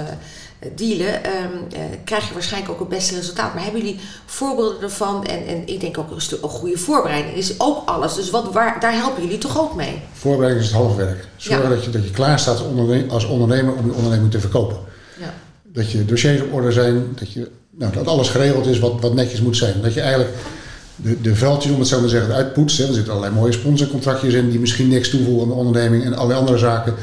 dealen, 0.76 1.14
um, 1.16 1.68
krijg 2.04 2.28
je 2.28 2.34
waarschijnlijk 2.34 2.72
ook 2.72 2.80
het 2.80 2.90
beste 2.90 3.16
resultaat. 3.16 3.54
Maar 3.54 3.64
hebben 3.64 3.82
jullie 3.82 4.00
voorbeelden 4.26 4.82
ervan? 4.82 5.26
En, 5.26 5.48
en 5.48 5.68
ik 5.68 5.80
denk 5.80 5.98
ook 5.98 6.12
een, 6.12 6.22
stuk, 6.22 6.44
een 6.44 6.50
goede 6.50 6.78
voorbereiding 6.78 7.36
is 7.36 7.60
ook 7.60 7.88
alles. 7.90 8.16
Dus 8.16 8.30
wat, 8.30 8.54
waar, 8.54 8.80
daar 8.80 8.94
helpen 8.94 9.24
jullie 9.24 9.38
toch 9.38 9.60
ook 9.60 9.76
mee? 9.76 10.02
Voorbereiding 10.14 10.66
is 10.66 10.72
het 10.72 10.78
half 10.78 10.96
werk. 10.96 11.28
Zorg 11.36 11.64
ja. 11.64 11.70
dat, 11.70 11.84
je, 11.84 11.90
dat 11.90 12.04
je 12.04 12.12
klaar 12.12 12.40
staat 12.40 12.62
als 13.08 13.26
ondernemer 13.26 13.74
om 13.74 13.86
je 13.86 13.94
onderneming 13.94 14.32
te 14.32 14.40
verkopen. 14.40 14.78
Ja. 15.20 15.34
Dat 15.64 15.92
je 15.92 16.06
dossiers 16.06 16.42
op 16.42 16.54
orde 16.54 16.72
zijn, 16.72 17.08
dat, 17.20 17.32
je, 17.32 17.52
nou, 17.70 17.94
dat 17.94 18.08
alles 18.08 18.30
geregeld 18.30 18.66
is 18.66 18.80
wat, 18.80 19.02
wat 19.02 19.14
netjes 19.14 19.42
moet 19.42 19.58
zijn. 19.58 19.82
Dat 19.82 19.94
je 19.94 20.02
eigenlijk 20.02 20.34
de, 20.96 21.22
de 21.22 21.36
veldjes, 21.36 21.72
om 21.72 21.80
het 21.80 21.88
zo 21.88 21.96
maar 21.96 22.10
te 22.10 22.16
zeggen, 22.16 22.34
uitpoetst. 22.34 22.78
Hè. 22.78 22.88
Er 22.88 22.94
zitten 22.94 23.14
allerlei 23.14 23.36
mooie 23.36 23.52
sponsorcontractjes 23.52 24.34
in 24.34 24.50
die 24.50 24.60
misschien 24.60 24.88
niks 24.88 25.10
toevoegen 25.10 25.44
aan 25.44 25.50
de 25.50 25.56
onderneming 25.56 26.04
en 26.04 26.14
allerlei 26.14 26.40
andere 26.40 26.58
zaken 26.58 26.96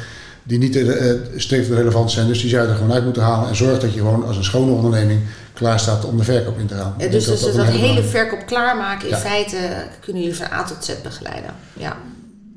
die 0.47 0.59
niet 0.59 0.77
uh, 0.77 1.13
strikt 1.37 1.69
relevant 1.69 2.11
zijn. 2.11 2.27
Dus 2.27 2.41
die 2.41 2.51
zou 2.51 2.63
je 2.63 2.69
er 2.69 2.77
gewoon 2.77 2.93
uit 2.93 3.05
moeten 3.05 3.23
halen 3.23 3.49
en 3.49 3.57
zorg 3.57 3.79
dat 3.79 3.93
je 3.93 3.99
gewoon 3.99 4.27
als 4.27 4.37
een 4.37 4.45
schone 4.45 4.71
onderneming 4.73 5.21
klaar 5.53 5.81
staat 5.81 6.05
om 6.05 6.17
de 6.17 6.25
verkoop 6.25 6.59
in 6.59 6.67
te 6.67 6.75
gaan. 6.75 6.95
Ja, 6.99 7.09
dus 7.09 7.25
dat, 7.25 7.41
dus 7.41 7.55
dat, 7.55 7.67
een 7.67 7.73
hele 7.73 8.03
verkoop 8.03 8.47
klaarmaken, 8.47 9.09
in 9.09 9.15
Ja. 9.15 9.21
feite 9.21 9.57
kunnen 10.01 10.23
jullie 10.23 10.37
van 10.37 10.47
A 10.53 10.65
tot 10.65 10.85
Z 10.85 10.93
begeleiden. 11.03 11.51
Ja. 11.73 11.97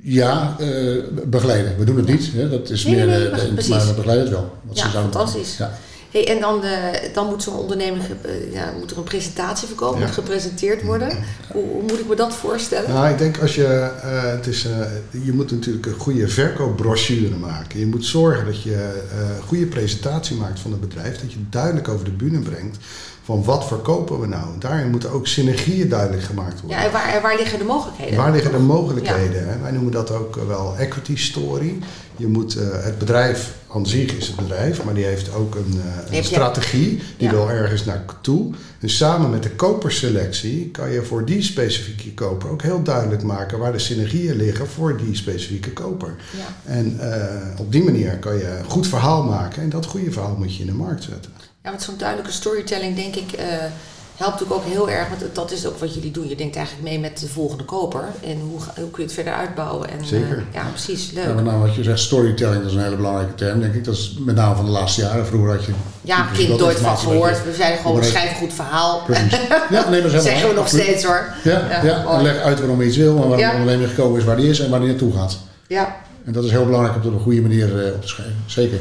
Ja, 0.02 0.56
uh, 0.60 1.04
begeleiden. 1.26 1.78
We 1.78 1.86
doen 1.86 1.98
het 1.98 2.08
niet. 2.08 2.32
Hè. 2.34 2.50
Dat 2.50 2.70
is 2.70 2.84
Nee, 2.86 2.96
meer, 2.96 3.06
nee, 3.06 3.30
maar 3.30 3.86
we 3.88 3.94
begeleiden 3.96 4.26
het 4.26 4.30
wel. 4.30 4.58
Ja, 4.72 4.84
ze 4.84 4.90
fantastisch. 4.90 5.58
doen. 5.58 5.68
Ja. 5.68 5.74
Hey, 6.12 6.28
en 6.28 6.40
dan, 6.40 6.62
de, 6.62 7.10
dan 7.14 7.28
moet 7.28 7.44
zo'n 7.44 7.56
onderneming, 7.58 8.04
ge- 8.04 8.50
ja, 8.52 8.74
moet 8.80 8.92
er 8.92 8.98
een 8.98 9.04
presentatie 9.04 9.68
Ja. 9.80 9.92
moet 10.00 10.12
gepresenteerd 10.12 10.84
worden. 10.84 11.10
Hoe, 11.52 11.64
hoe 11.72 11.82
moet 11.82 12.00
ik 12.00 12.08
me 12.08 12.16
dat 12.16 12.34
voorstellen? 12.34 12.90
Nou, 12.94 13.10
ik 13.10 13.18
denk 13.18 13.38
als 13.42 13.56
je, 13.56 13.66
eh, 14.02 14.22
het 14.32 14.48
is, 14.48 14.66
eh, 14.66 15.26
je 15.26 15.34
moet 15.34 15.52
natuurlijk 15.52 15.86
een 15.86 15.94
goede 16.00 16.28
verkoopbrochure 16.28 17.36
maken. 17.36 17.80
Je 17.80 17.86
moet 17.88 18.06
zorgen 18.06 18.46
dat 18.46 18.64
je 18.64 18.74
eh, 19.12 19.20
een 19.38 19.42
goede 19.48 19.66
presentatie 19.66 20.36
maakt 20.36 20.60
van 20.60 20.72
het 20.72 20.80
bedrijf. 20.82 21.20
Dat 21.22 21.32
je 21.32 21.40
duidelijk 21.50 21.88
over 21.88 22.06
de 22.06 22.12
bühne 22.12 22.40
brengt 22.40 22.78
van 23.24 23.44
wat 23.44 23.68
verkopen 23.68 24.20
we 24.20 24.28
nou. 24.28 24.46
Daarin 24.60 24.90
moeten 24.90 25.12
ook 25.12 25.28
synergieën 25.28 25.90
duidelijk 25.90 26.24
gemaakt 26.24 26.62
worden. 26.62 26.80
Ja, 26.80 26.86
en 26.86 26.92
waar, 26.92 27.22
waar 27.22 27.36
liggen 27.38 27.60
de 27.60 27.66
mogelijkheden? 27.66 28.18
Waar 28.18 28.32
liggen 28.32 28.52
de 28.52 28.60
mogelijkheden? 28.60 29.62
Wij 29.62 29.72
noemen 29.72 29.92
dat 29.92 30.12
ook 30.12 30.36
wel 30.48 30.76
equity 30.78 31.16
story. 31.18 31.78
Je 32.18 32.28
moet, 32.28 32.56
eh, 32.56 32.68
het 32.84 32.98
bedrijf 32.98 33.54
aan 33.74 33.86
zich 33.88 34.12
is 34.18 34.28
het 34.28 34.36
bedrijf, 34.36 34.84
maar 34.84 34.94
die 34.94 35.06
heeft 35.06 35.34
ook 35.34 35.56
een, 35.56 35.82
eh, 36.10 36.18
een 36.18 36.24
strategie. 36.24 37.02
Die 37.18 37.28
Ja. 37.28 37.34
wil 37.34 37.50
ergens 37.50 37.86
naartoe. 37.86 38.54
En 38.80 38.90
samen 38.90 39.30
met 39.30 39.44
de 39.44 39.50
koperselectie 39.52 40.70
kan 40.72 40.92
je 40.92 41.04
voor 41.04 41.26
die 41.26 41.42
specifieke 41.42 42.14
koper 42.14 42.50
ook 42.50 42.62
heel 42.62 42.84
duidelijk 42.84 43.24
maken 43.24 43.60
waar 43.60 43.72
de 43.72 43.80
synergieën 43.80 44.36
liggen 44.36 44.68
voor 44.68 44.98
die 44.98 45.16
specifieke 45.16 45.72
koper. 45.72 46.16
Ja. 46.38 46.72
En 46.72 46.98
eh, 47.00 47.60
op 47.60 47.72
die 47.72 47.84
manier 47.84 48.18
kan 48.18 48.38
je 48.38 48.48
een 48.48 48.66
goed 48.70 48.88
verhaal 48.88 49.24
maken. 49.24 49.62
En 49.62 49.70
dat 49.70 49.86
goede 49.86 50.12
verhaal 50.12 50.36
moet 50.38 50.56
je 50.56 50.62
in 50.62 50.68
de 50.68 50.74
markt 50.74 51.04
zetten. 51.04 51.32
Ja, 51.64 51.72
met 51.72 51.82
zo'n 51.82 51.98
duidelijke 51.98 52.32
storytelling 52.32 52.96
denk 52.96 53.16
ik, 53.16 53.32
helpt 54.18 54.40
natuurlijk 54.40 54.60
ook 54.68 54.72
heel 54.74 54.90
erg, 54.90 55.08
want 55.10 55.36
dat 55.36 55.52
is 55.52 55.66
ook 55.68 55.78
wat 55.80 55.94
jullie 55.94 56.12
doen. 56.12 56.28
Je 56.30 56.36
denkt 56.36 56.56
eigenlijk 56.56 56.88
mee 56.90 57.00
met 57.00 57.20
de 57.20 57.28
volgende 57.28 57.64
koper. 57.64 58.04
En 58.24 58.40
hoe, 58.40 58.60
hoe 58.60 58.90
kun 58.92 58.92
je 58.96 59.02
het 59.04 59.14
verder 59.14 59.34
uitbouwen. 59.34 59.90
En, 59.90 60.06
Zeker. 60.06 60.38
eh, 60.38 60.44
ja, 60.54 60.64
precies. 60.72 61.12
Leuk. 61.12 61.26
Ja, 61.26 61.34
met 61.34 61.44
name 61.44 61.66
wat 61.68 61.76
je 61.76 61.84
zegt, 61.84 62.00
storytelling, 62.00 62.62
dat 62.62 62.70
is 62.72 62.78
een 62.78 62.84
hele 62.84 62.96
belangrijke 62.96 63.36
term, 63.36 63.60
denk 63.60 63.74
ik. 63.74 63.84
Dat 63.84 63.94
is 63.94 64.16
met 64.20 64.36
name 64.36 64.56
van 64.56 64.66
de 64.66 64.72
laatste 64.72 65.02
jaren. 65.02 65.26
Vroeger 65.26 65.50
had 65.52 65.66
je... 65.66 65.72
Ja, 66.02 66.28
kind 66.34 66.60
nooit 66.60 66.78
van 66.80 66.98
gehoord. 66.98 67.44
We 67.44 67.54
zeiden 67.54 67.80
gewoon, 67.82 68.04
schrijven 68.04 68.30
een 68.32 68.36
goed 68.38 68.54
verhaal. 68.54 69.02
Precies. 69.06 69.38
Ja, 69.70 69.90
nee, 69.90 70.02
maar 70.02 70.12
dat 70.12 70.24
zeggen 70.24 70.48
we 70.48 70.54
nog 70.54 70.64
absoluut. 70.64 70.84
steeds 70.86 71.04
hoor. 71.04 71.34
Ja, 71.44 71.52
Ja, 71.70 71.84
ja, 71.84 72.04
mooi. 72.04 72.16
en 72.18 72.24
leg 72.24 72.38
uit 72.42 72.60
waarom 72.60 72.82
je 72.82 72.88
iets 72.88 72.98
wil 72.98 73.10
en 73.12 73.18
waarom 73.18 73.38
Ja. 73.40 73.52
onderneming 73.52 73.90
gekomen 73.90 74.20
is, 74.20 74.26
waar 74.26 74.36
die 74.38 74.50
is 74.50 74.60
en 74.60 74.70
waar 74.70 74.80
die 74.80 74.90
naartoe 74.90 75.14
gaat. 75.14 75.38
Ja. 75.68 75.96
En 76.26 76.34
dat 76.34 76.44
is 76.44 76.52
heel 76.52 76.66
belangrijk 76.66 76.96
om 76.96 77.02
dat 77.02 77.12
op 77.12 77.18
een 77.18 77.24
goede 77.24 77.42
manier 77.42 77.86
eh, 77.88 77.94
op 77.94 78.02
te 78.02 78.08
schrijven. 78.08 78.36
Zeker. 78.46 78.80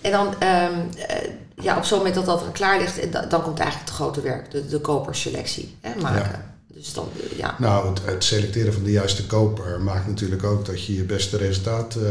En 0.00 0.10
dan, 0.10 0.34
ehm, 0.38 0.72
eh, 1.08 1.16
ja, 1.62 1.76
op 1.76 1.84
zo'n 1.84 1.98
moment 1.98 2.14
dat 2.14 2.26
dat 2.26 2.44
klaar 2.52 2.78
ligt, 2.80 3.12
da- 3.12 3.26
dan 3.26 3.42
komt 3.42 3.58
eigenlijk 3.58 3.88
het 3.88 3.98
grote 3.98 4.20
werk, 4.20 4.50
de, 4.50 4.66
de 4.66 4.80
koperselectie 4.80 5.74
hè, 5.80 6.00
maken. 6.00 6.52
Dus 6.66 6.92
dan, 6.92 7.08
eh, 7.30 7.38
ja. 7.38 7.56
Nou, 7.58 7.88
het, 7.88 8.00
het 8.04 8.24
selecteren 8.24 8.72
van 8.72 8.82
de 8.82 8.90
juiste 8.90 9.26
koper 9.26 9.80
maakt 9.80 10.06
natuurlijk 10.06 10.44
ook 10.44 10.64
dat 10.66 10.84
je 10.84 10.94
je 10.94 11.02
beste 11.04 11.36
resultaat 11.36 11.94
eh, 11.94 12.10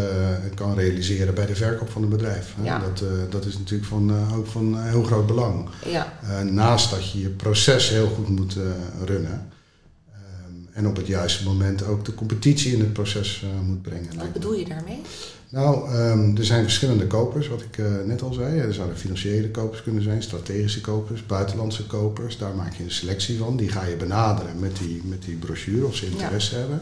kan 0.55 0.75
realiseren 0.75 1.33
bij 1.33 1.45
de 1.45 1.55
verkoop 1.55 1.89
van 1.89 2.03
een 2.03 2.09
bedrijf. 2.09 2.53
hè. 2.57 2.63
Ja. 2.65 2.79
Dat, 2.79 3.01
eh, 3.01 3.07
dat 3.29 3.45
is 3.45 3.57
natuurlijk 3.57 3.89
van, 3.89 4.09
eh, 4.09 4.37
ook 4.37 4.47
van 4.47 4.77
eh, 4.77 4.83
heel 4.89 5.03
groot 5.03 5.27
belang. 5.27 5.69
ja. 5.85 6.13
Eh, 6.29 6.39
naast 6.41 6.89
dat 6.91 7.11
je 7.11 7.21
je 7.21 7.29
proces 7.29 7.89
heel 7.89 8.07
goed 8.07 8.29
moet 8.29 8.55
eh, 8.55 8.63
runnen. 9.05 9.49
Ehm, 10.11 10.53
en 10.77 10.87
op 10.87 10.95
het 10.95 11.07
juiste 11.07 11.43
moment 11.43 11.83
ook 11.85 12.05
de 12.05 12.15
competitie 12.15 12.73
in 12.73 12.79
het 12.79 12.93
proces 12.93 13.43
eh, 13.43 13.59
moet 13.67 13.81
brengen. 13.81 14.17
Wat 14.17 14.33
bedoel 14.33 14.53
je 14.53 14.65
daarmee? 14.67 15.01
Nou, 15.53 15.89
ehm, 15.91 16.35
er 16.37 16.45
zijn 16.45 16.63
verschillende 16.63 17.07
kopers, 17.07 17.47
wat 17.47 17.61
ik 17.61 17.77
eh, 17.77 17.85
net 18.05 18.21
al 18.21 18.33
zei. 18.33 18.59
Er 18.59 18.73
zouden 18.73 18.97
financiële 18.97 19.49
kopers 19.51 19.83
kunnen 19.83 20.03
zijn, 20.03 20.23
strategische 20.23 20.81
kopers, 20.81 21.25
buitenlandse 21.25 21.85
kopers. 21.85 22.37
Daar 22.37 22.55
maak 22.55 22.73
je 22.73 22.83
een 22.83 22.91
selectie 22.91 23.37
van. 23.37 23.57
Die 23.57 23.69
ga 23.69 23.83
je 23.85 23.95
benaderen 23.95 24.59
met 24.59 24.77
die, 24.77 25.01
met 25.05 25.21
die 25.23 25.35
brochure 25.35 25.85
of 25.85 25.95
ze 25.95 26.05
interesse 26.05 26.55
hebben. 26.55 26.79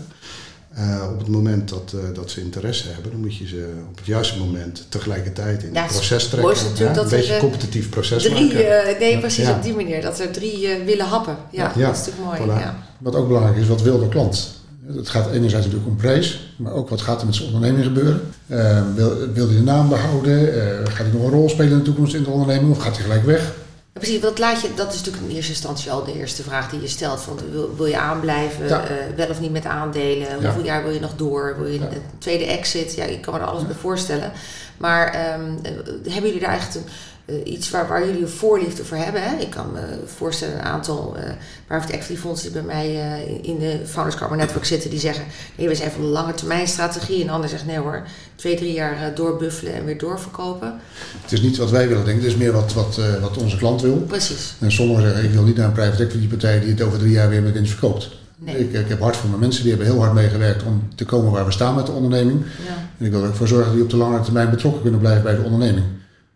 Eh, 0.73 1.07
op 1.13 1.19
het 1.19 1.27
moment 1.27 1.69
dat, 1.69 1.93
eh, 1.95 2.15
dat 2.15 2.29
ze 2.31 2.41
interesse 2.41 2.87
hebben, 2.89 3.11
dan 3.11 3.19
moet 3.21 3.35
je 3.37 3.47
ze 3.47 3.69
op 3.89 3.97
het 3.97 4.05
juiste 4.05 4.37
moment 4.39 4.85
tegelijkertijd 4.89 5.63
in 5.63 5.73
Ja, 5.73 5.81
het 5.83 5.91
proces 5.91 6.27
trekken. 6.27 6.55
dat 6.77 6.79
een 6.79 7.03
er, 7.03 7.09
beetje 7.09 7.33
een 7.33 7.39
competitief 7.39 7.89
proces 7.89 8.23
Drie, 8.23 8.33
maken. 8.45 8.85
eh, 8.93 8.99
nee, 8.99 9.19
precies 9.19 9.45
Ja. 9.45 9.55
op 9.55 9.63
die 9.63 9.73
manier. 9.73 10.01
Dat 10.01 10.19
er 10.19 10.31
drie 10.31 10.67
willen 10.85 11.05
happen. 11.05 11.37
Ja, 11.51 11.71
Ja. 11.75 11.85
dat 11.87 11.95
is 11.97 12.05
natuurlijk 12.05 12.25
mooi. 12.39 12.39
Voilà. 12.59 12.61
Ja. 12.61 12.83
Wat 12.97 13.15
ook 13.15 13.27
belangrijk 13.27 13.57
is, 13.57 13.67
wat 13.67 13.81
wil 13.81 13.99
de 13.99 14.07
klant? 14.09 14.60
Het 14.85 15.09
gaat 15.09 15.31
enerzijds 15.31 15.65
natuurlijk 15.65 15.91
om 15.91 15.97
prijs, 15.97 16.53
maar 16.55 16.73
ook 16.73 16.89
wat 16.89 17.01
gaat 17.01 17.19
er 17.19 17.25
met 17.25 17.35
zijn 17.35 17.47
onderneming 17.53 17.85
gebeuren. 17.85 18.21
Eh, 18.47 18.81
wil, 18.95 19.15
wil 19.33 19.47
hij 19.47 19.55
de 19.55 19.63
naam 19.63 19.89
behouden? 19.89 20.53
Eh, 20.53 20.77
gaat 20.83 21.05
hij 21.05 21.11
nog 21.13 21.23
een 21.23 21.29
rol 21.29 21.49
spelen 21.49 21.71
in 21.71 21.77
de 21.77 21.83
toekomst 21.83 22.13
in 22.13 22.23
de 22.23 22.29
onderneming 22.29 22.71
of 22.71 22.77
gaat 22.83 22.93
hij 22.95 23.03
gelijk 23.03 23.25
weg? 23.25 23.53
Ja, 23.93 23.99
precies, 23.99 24.19
wat 24.21 24.39
laat 24.39 24.61
je, 24.61 24.67
dat 24.75 24.93
is 24.93 24.97
natuurlijk 24.97 25.29
in 25.29 25.35
eerste 25.35 25.51
instantie 25.51 25.91
al 25.91 26.03
de 26.03 26.13
eerste 26.19 26.43
vraag 26.43 26.69
die 26.69 26.81
je 26.81 26.87
stelt. 26.87 27.21
Van, 27.21 27.39
wil, 27.51 27.75
wil 27.75 27.85
je 27.85 27.97
aanblijven? 27.97 28.67
Ja. 28.67 28.83
eh, 28.87 28.95
wel 29.15 29.29
of 29.29 29.39
niet 29.39 29.51
met 29.51 29.65
aandelen? 29.65 30.27
Ja. 30.27 30.35
Hoeveel 30.43 30.63
jaar 30.63 30.83
wil 30.83 30.91
je 30.93 30.99
nog 30.99 31.15
door? 31.15 31.55
Wil 31.57 31.67
je 31.67 31.79
een 31.79 32.01
tweede 32.17 32.45
exit? 32.45 32.93
Ja, 32.95 33.03
ik 33.03 33.21
kan 33.21 33.33
me 33.33 33.39
er 33.39 33.45
alles 33.45 33.65
bij 33.65 33.75
voorstellen. 33.75 34.31
Maar 34.77 35.07
ehm, 35.13 35.41
eh, 35.63 35.71
hebben 36.13 36.31
jullie 36.31 36.39
daar 36.39 36.53
echt 36.55 36.75
een, 36.75 36.83
eh, 37.31 37.53
iets 37.53 37.69
waar, 37.69 37.87
waar 37.87 38.05
jullie 38.05 38.21
een 38.21 38.29
voorliefde 38.29 38.85
voor 38.85 38.97
hebben? 38.97 39.23
Hè? 39.23 39.35
Ik 39.35 39.49
kan 39.49 39.71
me 39.71 39.99
voorstellen 40.05 40.55
een 40.55 40.65
aantal 40.65 41.15
eh 41.17 41.31
private 41.71 41.93
equity 41.93 42.21
fondsen 42.21 42.51
die 42.51 42.61
bij 42.61 42.75
mij 42.75 42.87
eh, 42.87 43.49
in 43.49 43.59
de 43.59 43.79
Founders 43.85 44.15
Carbon 44.15 44.37
Network 44.37 44.65
zitten. 44.65 44.89
Die 44.89 44.99
zeggen, 44.99 45.25
nee, 45.57 45.67
we 45.67 45.75
zijn 45.75 45.91
van 45.91 46.03
lange 46.03 46.33
termijn 46.33 46.67
strategie. 46.67 47.21
En 47.21 47.27
de 47.27 47.31
ander 47.31 47.49
zegt, 47.49 47.65
nee 47.65 47.77
hoor, 47.77 48.03
twee, 48.35 48.55
drie 48.55 48.73
jaar 48.73 48.93
eh, 48.93 49.15
doorbuffelen 49.15 49.73
en 49.73 49.85
weer 49.85 49.97
doorverkopen. 49.97 50.79
Het 51.21 51.31
is 51.31 51.41
niet 51.41 51.57
wat 51.57 51.69
wij 51.69 51.87
willen 51.87 52.05
denken, 52.05 52.23
het 52.23 52.31
is 52.31 52.37
meer 52.37 52.51
wat, 52.51 52.73
wat, 52.73 52.97
eh, 52.97 53.21
wat 53.21 53.37
onze 53.37 53.57
klant 53.57 53.81
wil. 53.81 53.97
Precies. 53.97 54.53
En 54.59 54.71
sommigen 54.71 55.03
zeggen, 55.03 55.23
ik 55.23 55.31
wil 55.31 55.43
niet 55.43 55.57
naar 55.57 55.67
een 55.67 55.73
private 55.73 56.03
equity 56.03 56.27
partij 56.27 56.59
die 56.59 56.69
het 56.69 56.81
over 56.81 56.99
drie 56.99 57.11
jaar 57.11 57.29
weer 57.29 57.41
met 57.41 57.69
verkoopt. 57.69 58.09
Nee. 58.37 58.59
Ik, 58.59 58.73
ik 58.73 58.87
heb 58.87 58.99
hard 58.99 59.17
voor 59.17 59.29
mijn 59.29 59.41
mensen, 59.41 59.63
die 59.63 59.71
hebben 59.71 59.91
heel 59.91 60.01
hard 60.01 60.13
meegewerkt 60.13 60.63
om 60.63 60.87
te 60.95 61.05
komen 61.05 61.31
waar 61.31 61.45
we 61.45 61.51
staan 61.51 61.75
met 61.75 61.85
de 61.85 61.91
onderneming. 61.91 62.43
Ja. 62.67 62.89
En 62.97 63.05
ik 63.05 63.11
wil 63.11 63.21
er 63.21 63.27
ook 63.27 63.35
voor 63.35 63.47
zorgen 63.47 63.65
dat 63.65 63.75
die 63.75 63.83
op 63.83 63.89
de 63.89 63.97
lange 63.97 64.21
termijn 64.21 64.49
betrokken 64.49 64.81
kunnen 64.81 64.99
blijven 64.99 65.23
bij 65.23 65.35
de 65.35 65.41
onderneming. 65.41 65.85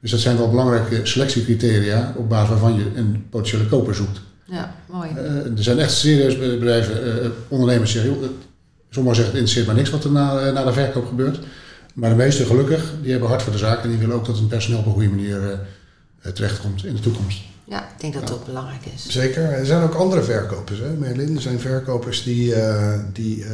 Dus 0.05 0.13
dat 0.13 0.23
zijn 0.23 0.37
wel 0.37 0.49
belangrijke 0.49 0.99
selectiecriteria 1.03 2.13
op 2.17 2.29
basis 2.29 2.49
waarvan 2.49 2.75
je 2.75 2.85
een 2.95 3.25
potentiële 3.29 3.65
koper 3.65 3.95
zoekt. 3.95 4.21
Ja, 4.45 4.75
mooi. 4.91 5.09
Eh, 5.09 5.25
er 5.35 5.63
zijn 5.63 5.79
echt 5.79 5.91
serieus 5.91 6.37
bedrijven, 6.37 7.21
eh, 7.23 7.29
ondernemers 7.47 7.91
zeggen, 7.91 8.11
joh, 8.11 8.21
het- 8.21 8.31
sommigen 8.89 9.15
zeggen 9.15 9.33
het 9.35 9.43
interesseert 9.43 9.65
maar 9.65 9.75
niks 9.75 9.89
wat 9.89 10.03
er 10.03 10.11
na, 10.11 10.39
eh, 10.39 10.53
na 10.53 10.63
de 10.63 10.73
verkoop 10.73 11.07
gebeurt. 11.07 11.39
Maar 11.93 12.09
de 12.09 12.15
meesten 12.15 12.45
gelukkig, 12.45 12.93
die 13.01 13.11
hebben 13.11 13.29
hard 13.29 13.41
voor 13.41 13.51
de 13.51 13.57
zaak 13.57 13.83
en 13.83 13.89
die 13.89 13.97
willen 13.97 14.15
ook 14.15 14.25
dat 14.25 14.37
hun 14.37 14.47
personeel 14.47 14.79
op 14.79 14.85
een 14.85 14.91
goede 14.91 15.09
manier 15.09 15.37
eh, 15.43 15.51
eh, 16.21 16.31
terechtkomt 16.31 16.85
in 16.85 16.95
de 16.95 17.01
toekomst. 17.01 17.39
Ja, 17.67 17.83
ik 17.83 18.01
denk 18.01 18.13
dat 18.13 18.27
dat 18.27 18.37
ook 18.37 18.45
belangrijk 18.45 18.85
is. 18.95 19.07
Zeker. 19.07 19.43
Er 19.43 19.65
zijn 19.65 19.83
ook 19.83 19.93
andere 19.93 20.23
verkopers, 20.23 20.79
hè, 20.79 20.93
Merlin. 20.93 21.35
Er 21.35 21.41
zijn 21.41 21.59
verkopers 21.59 22.23
die, 22.23 22.55
eh, 22.55 22.93
die 23.13 23.43
eh, 23.43 23.51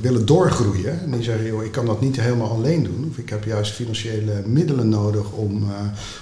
willen 0.00 0.26
doorgroeien. 0.26 1.00
En 1.00 1.10
die 1.10 1.22
zeggen, 1.22 1.46
joh, 1.46 1.64
ik 1.64 1.72
kan 1.72 1.86
dat 1.86 2.00
niet 2.00 2.20
helemaal 2.20 2.50
alleen 2.50 2.82
doen. 2.82 3.06
Of 3.10 3.18
ik 3.18 3.28
heb 3.30 3.44
juist 3.44 3.72
financiële 3.72 4.42
middelen 4.46 4.88
nodig 4.88 5.30
om, 5.32 5.62
eh, 5.62 5.76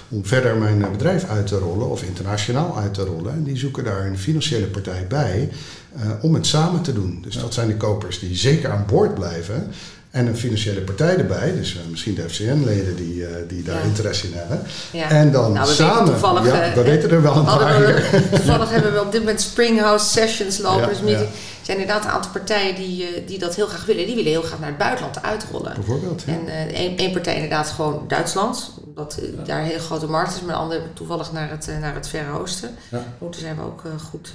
om 0.09 0.25
verder 0.25 0.57
mijn 0.57 0.83
eh, 0.83 0.91
bedrijf 0.91 1.23
uit 1.23 1.47
te 1.47 1.57
rollen. 1.57 1.89
Of 1.89 2.03
internationaal 2.03 2.77
uit 2.77 2.93
te 2.93 3.03
rollen. 3.03 3.33
En 3.33 3.43
die 3.43 3.57
zoeken 3.57 3.83
daar 3.83 4.05
een 4.05 4.17
financiële 4.17 4.67
partij 4.67 5.07
bij 5.07 5.49
eh, 5.95 6.09
om 6.21 6.33
het 6.33 6.45
samen 6.45 6.81
te 6.81 6.93
doen. 6.93 7.19
Dus 7.21 7.37
dat 7.37 7.53
zijn 7.53 7.67
de 7.67 7.77
kopers 7.77 8.19
die 8.19 8.35
zeker 8.35 8.71
aan 8.71 8.85
boord 8.87 9.13
blijven. 9.13 9.67
En 10.11 10.27
een 10.27 10.37
financiële 10.37 10.81
partij 10.81 11.17
erbij. 11.17 11.53
Dus 11.55 11.75
eh, 11.75 11.81
misschien 11.89 12.15
de 12.15 12.29
FCN-leden 12.29 12.95
die, 12.95 13.25
eh, 13.25 13.31
die 13.47 13.63
daar 13.63 13.75
Ja. 13.77 13.81
interesse 13.83 14.27
in 14.27 14.33
hebben. 14.35 14.61
Ja. 14.91 15.09
En 15.09 15.31
dan 15.31 15.51
Nou, 15.53 15.67
we 15.67 15.73
samen. 15.73 16.05
toevallig, 16.05 16.45
ja, 16.45 16.61
eh, 16.61 16.73
we 16.73 16.81
weten 16.81 17.09
er 17.11 17.21
wel 17.21 17.35
een 17.35 17.45
paar. 17.45 17.79
we, 17.79 18.27
toevallig 18.35 18.69
hebben 18.69 18.93
we 18.93 19.01
op 19.01 19.11
dit 19.11 19.19
moment 19.21 19.41
Springhouse 19.41 20.05
Sessions 20.05 20.57
dus 20.57 21.01
meeting. 21.01 21.29
Zijn 21.69 21.81
inderdaad 21.81 22.05
een 22.05 22.11
aantal 22.11 22.31
partijen 22.31 22.75
die, 22.75 23.05
eh, 23.05 23.27
die 23.27 23.39
dat 23.39 23.55
heel 23.55 23.67
graag 23.67 23.85
willen. 23.85 24.05
Die 24.05 24.15
willen 24.15 24.31
heel 24.31 24.41
graag 24.41 24.59
naar 24.59 24.69
het 24.69 24.77
buitenland 24.77 25.21
uitrollen. 25.21 25.73
Bijvoorbeeld. 25.73 26.23
Ja. 26.25 26.33
En 26.33 26.47
eh, 26.47 26.97
één 26.97 27.11
partij 27.11 27.33
inderdaad 27.33 27.67
gewoon 27.67 28.03
Duitsland. 28.07 28.71
Omdat 28.85 29.17
eh, 29.17 29.45
daar 29.45 29.59
een 29.59 29.65
hele 29.65 29.79
grote 29.79 30.07
markt 30.07 30.35
is. 30.35 30.41
Maar 30.41 30.55
de 30.55 30.61
andere 30.61 30.81
toevallig 30.93 31.31
naar 31.31 31.49
het, 31.49 31.69
naar 31.81 31.93
het 31.93 32.07
Verre 32.07 32.39
Oosten. 32.39 32.75
Ja. 32.91 33.03
Ook 33.19 33.31
daar 33.31 33.41
zijn 33.41 33.55
we 33.55 33.61
ook 33.61 33.83
goed... 34.09 34.33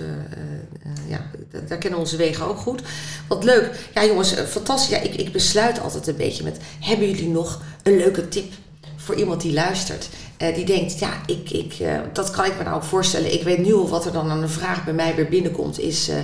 ja, 1.08 1.20
da- 1.50 1.58
daar 1.68 1.78
kennen 1.78 1.98
we 1.98 2.04
onze 2.04 2.16
wegen 2.16 2.46
ook 2.46 2.58
goed. 2.58 2.82
Wat 3.28 3.44
leuk. 3.44 3.90
Ja 3.94 4.04
jongens, 4.04 4.34
fantastisch. 4.48 4.90
Ja, 4.90 4.98
ik, 4.98 5.14
ik 5.14 5.32
besluit 5.32 5.80
altijd 5.80 6.06
een 6.06 6.16
beetje 6.16 6.44
met... 6.44 6.58
Hebben 6.80 7.10
jullie 7.10 7.28
nog 7.28 7.60
een 7.82 7.96
leuke 7.96 8.28
tip 8.28 8.52
voor 8.96 9.14
iemand 9.14 9.40
die 9.40 9.52
luistert? 9.52 10.08
Eh, 10.36 10.54
die 10.54 10.64
denkt, 10.64 10.98
ja, 10.98 11.10
ik, 11.26 11.50
ik, 11.50 11.72
eh, 11.72 11.98
dat 12.12 12.30
kan 12.30 12.44
ik 12.44 12.56
me 12.58 12.64
nou 12.64 12.76
ook 12.76 12.82
voorstellen. 12.82 13.32
Ik 13.32 13.42
weet 13.42 13.58
nu 13.58 13.74
al 13.74 13.88
wat 13.88 14.06
er 14.06 14.12
dan 14.12 14.30
aan 14.30 14.42
een 14.42 14.48
vraag 14.48 14.84
bij 14.84 14.94
mij 14.94 15.14
weer 15.14 15.28
binnenkomt. 15.28 15.78
Is, 15.80 16.08
eh, 16.08 16.16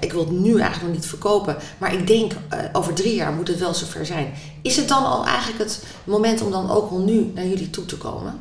ik 0.00 0.12
wil 0.12 0.20
het 0.20 0.30
nu 0.30 0.50
eigenlijk 0.60 0.82
nog 0.82 0.92
niet 0.92 1.06
verkopen. 1.06 1.56
Maar 1.78 1.94
ik 1.94 2.06
denk, 2.06 2.32
over 2.72 2.92
drie 2.94 3.14
jaar 3.14 3.32
moet 3.32 3.48
het 3.48 3.58
wel 3.58 3.74
zover 3.74 4.06
zijn. 4.06 4.32
Is 4.62 4.76
het 4.76 4.88
dan 4.88 5.04
al 5.04 5.24
eigenlijk 5.26 5.58
het 5.58 5.84
moment 6.04 6.42
om 6.42 6.50
dan 6.50 6.70
ook 6.70 6.90
al 6.90 6.98
nu 6.98 7.30
naar 7.34 7.46
jullie 7.46 7.70
toe 7.70 7.84
te 7.86 7.96
komen? 7.96 8.34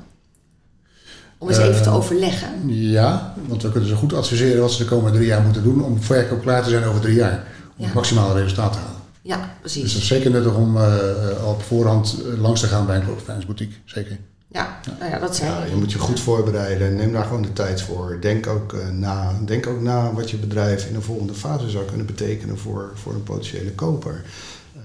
Om 1.38 1.48
eens 1.50 1.58
even 1.58 1.82
te 1.84 1.90
overleggen. 1.90 2.50
Ja, 2.66 3.34
want 3.48 3.62
we 3.62 3.72
kunnen 3.72 3.90
ze 3.90 3.96
goed 3.96 4.14
adviseren 4.14 4.62
wat 4.62 4.72
ze 4.72 4.84
de 4.84 4.90
komende 4.90 5.18
drie 5.18 5.28
jaar 5.30 5.42
moeten 5.42 5.64
doen 5.64 5.84
om 5.84 6.02
verkoop 6.02 6.42
klaar 6.42 6.64
te 6.64 6.70
zijn 6.70 6.84
over 6.84 7.02
drie 7.02 7.16
jaar. 7.16 7.44
Om 7.68 7.74
Ja. 7.76 7.86
het 7.86 7.94
maximale 7.94 8.42
resultaat 8.42 8.74
te 8.74 8.78
halen. 8.80 9.00
Ja, 9.22 9.38
Dus 9.38 9.46
precies. 9.74 9.94
het 9.94 10.02
is 10.02 10.08
zeker 10.08 10.32
nuttig 10.32 10.56
om 10.56 10.78
al 10.78 11.50
op 11.50 11.62
voorhand 11.64 12.18
langs 12.38 12.60
te 12.62 12.68
gaan 12.68 12.86
bij 12.86 12.96
een 12.96 13.06
corporate 13.06 13.46
boutique. 13.46 13.76
Zeker. 13.86 14.18
Ja, 14.54 14.80
nou 15.00 15.12
ja, 15.12 15.20
dat 15.20 15.36
zijn 15.36 15.52
Ja, 15.52 15.66
je 15.66 15.76
moet 15.76 15.92
je 15.92 16.00
goed 16.00 16.20
voorbereiden. 16.20 16.96
Neem 16.96 17.12
daar 17.12 17.24
gewoon 17.24 17.42
de 17.42 17.54
tijd 17.54 17.82
voor. 17.82 18.18
Denk 18.22 18.48
ook, 18.48 18.74
eh, 18.74 18.90
na. 18.90 19.34
Denk 19.46 19.68
ook 19.68 19.82
na 19.82 20.14
wat 20.14 20.30
je 20.30 20.38
bedrijf 20.38 20.88
in 20.88 20.96
een 20.96 21.02
volgende 21.02 21.34
fase 21.34 21.70
zou 21.70 21.86
kunnen 21.86 22.06
betekenen 22.06 22.58
voor, 22.58 22.92
voor 22.94 23.14
een 23.14 23.24
potentiële 23.24 23.72
koper. 23.72 24.24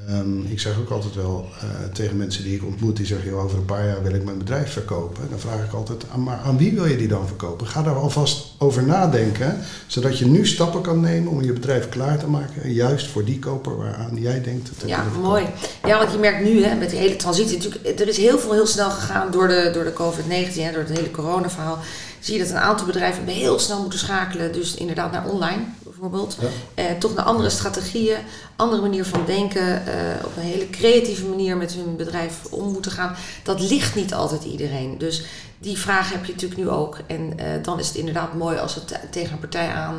Ehm, 0.06 0.44
ik 0.44 0.60
zeg 0.60 0.78
ook 0.78 0.90
altijd 0.90 1.14
wel 1.14 1.48
eh, 1.60 1.68
tegen 1.92 2.16
mensen 2.16 2.44
die 2.44 2.54
ik 2.54 2.64
ontmoet, 2.64 2.96
die 2.96 3.06
zeggen, 3.06 3.30
"Joh, 3.30 3.44
over 3.44 3.58
een 3.58 3.64
paar 3.64 3.86
jaar 3.86 4.02
wil 4.02 4.14
ik 4.14 4.24
mijn 4.24 4.38
bedrijf 4.38 4.72
verkopen. 4.72 5.28
Dan 5.30 5.38
vraag 5.38 5.64
ik 5.64 5.72
altijd, 5.72 6.04
"Ah, 6.10 6.16
maar 6.16 6.38
aan 6.38 6.56
wie 6.58 6.72
wil 6.72 6.86
je 6.86 6.96
die 6.96 7.08
dan 7.08 7.26
verkopen? 7.26 7.66
Ga 7.66 7.82
daar 7.82 7.94
alvast 7.94 8.46
over 8.58 8.82
nadenken, 8.82 9.58
zodat 9.86 10.18
je 10.18 10.26
nu 10.26 10.46
stappen 10.46 10.80
kan 10.80 11.00
nemen 11.00 11.32
om 11.32 11.42
je 11.42 11.52
bedrijf 11.52 11.88
klaar 11.88 12.18
te 12.18 12.26
maken, 12.26 12.72
juist 12.72 13.06
voor 13.06 13.24
die 13.24 13.38
koper 13.38 13.76
waaraan 13.76 14.16
jij 14.16 14.42
denkt. 14.42 14.70
te 14.78 14.86
Ja, 14.86 15.04
mooi. 15.20 15.46
Ja, 15.86 15.98
want 15.98 16.12
je 16.12 16.18
merkt 16.18 16.44
nu 16.44 16.64
hè, 16.64 16.74
met 16.74 16.90
die 16.90 16.98
hele 16.98 17.16
transitie, 17.16 17.56
natuurlijk, 17.56 18.00
er 18.00 18.08
is 18.08 18.16
heel 18.16 18.38
veel 18.38 18.52
heel 18.52 18.66
snel 18.66 18.90
gegaan 18.90 19.30
door 19.30 19.48
de, 19.48 19.70
door 19.74 19.84
de 19.84 19.92
COVID-19, 19.92 20.62
hè, 20.62 20.72
door 20.72 20.82
het 20.82 20.96
hele 20.96 21.10
corona-verhaal. 21.10 21.78
Zie 22.20 22.34
je 22.34 22.40
dat 22.40 22.50
een 22.50 22.58
aantal 22.58 22.86
bedrijven 22.86 23.26
heel 23.26 23.58
snel 23.58 23.80
moeten 23.80 23.98
schakelen, 23.98 24.52
dus 24.52 24.74
inderdaad 24.74 25.12
naar 25.12 25.28
online 25.28 25.60
bijvoorbeeld. 26.00 26.36
Ja. 26.40 26.46
Eh, 26.74 26.84
toch 26.98 27.14
naar 27.14 27.24
andere 27.24 27.50
strategieën, 27.50 28.16
andere 28.56 28.82
manier 28.82 29.04
van 29.04 29.20
denken, 29.26 29.86
eh, 29.86 30.24
op 30.24 30.36
een 30.36 30.42
hele 30.42 30.70
creatieve 30.70 31.24
manier 31.26 31.56
met 31.56 31.72
hun 31.72 31.96
bedrijf 31.96 32.44
om 32.50 32.72
moeten 32.72 32.90
gaan. 32.90 33.14
Dat 33.42 33.60
ligt 33.60 33.94
niet 33.94 34.14
altijd 34.14 34.44
iedereen. 34.44 34.98
Dus 34.98 35.22
die 35.58 35.78
vraag 35.78 36.12
heb 36.12 36.24
je 36.24 36.32
natuurlijk 36.32 36.60
nu 36.60 36.68
ook. 36.68 36.98
En 37.06 37.38
eh, 37.38 37.46
dan 37.62 37.78
is 37.78 37.86
het 37.86 37.96
inderdaad 37.96 38.34
mooi 38.34 38.58
als 38.58 38.74
het 38.74 38.88
te- 38.88 38.98
tegen 39.10 39.32
een 39.32 39.38
partij 39.38 39.68
aan 39.68 39.94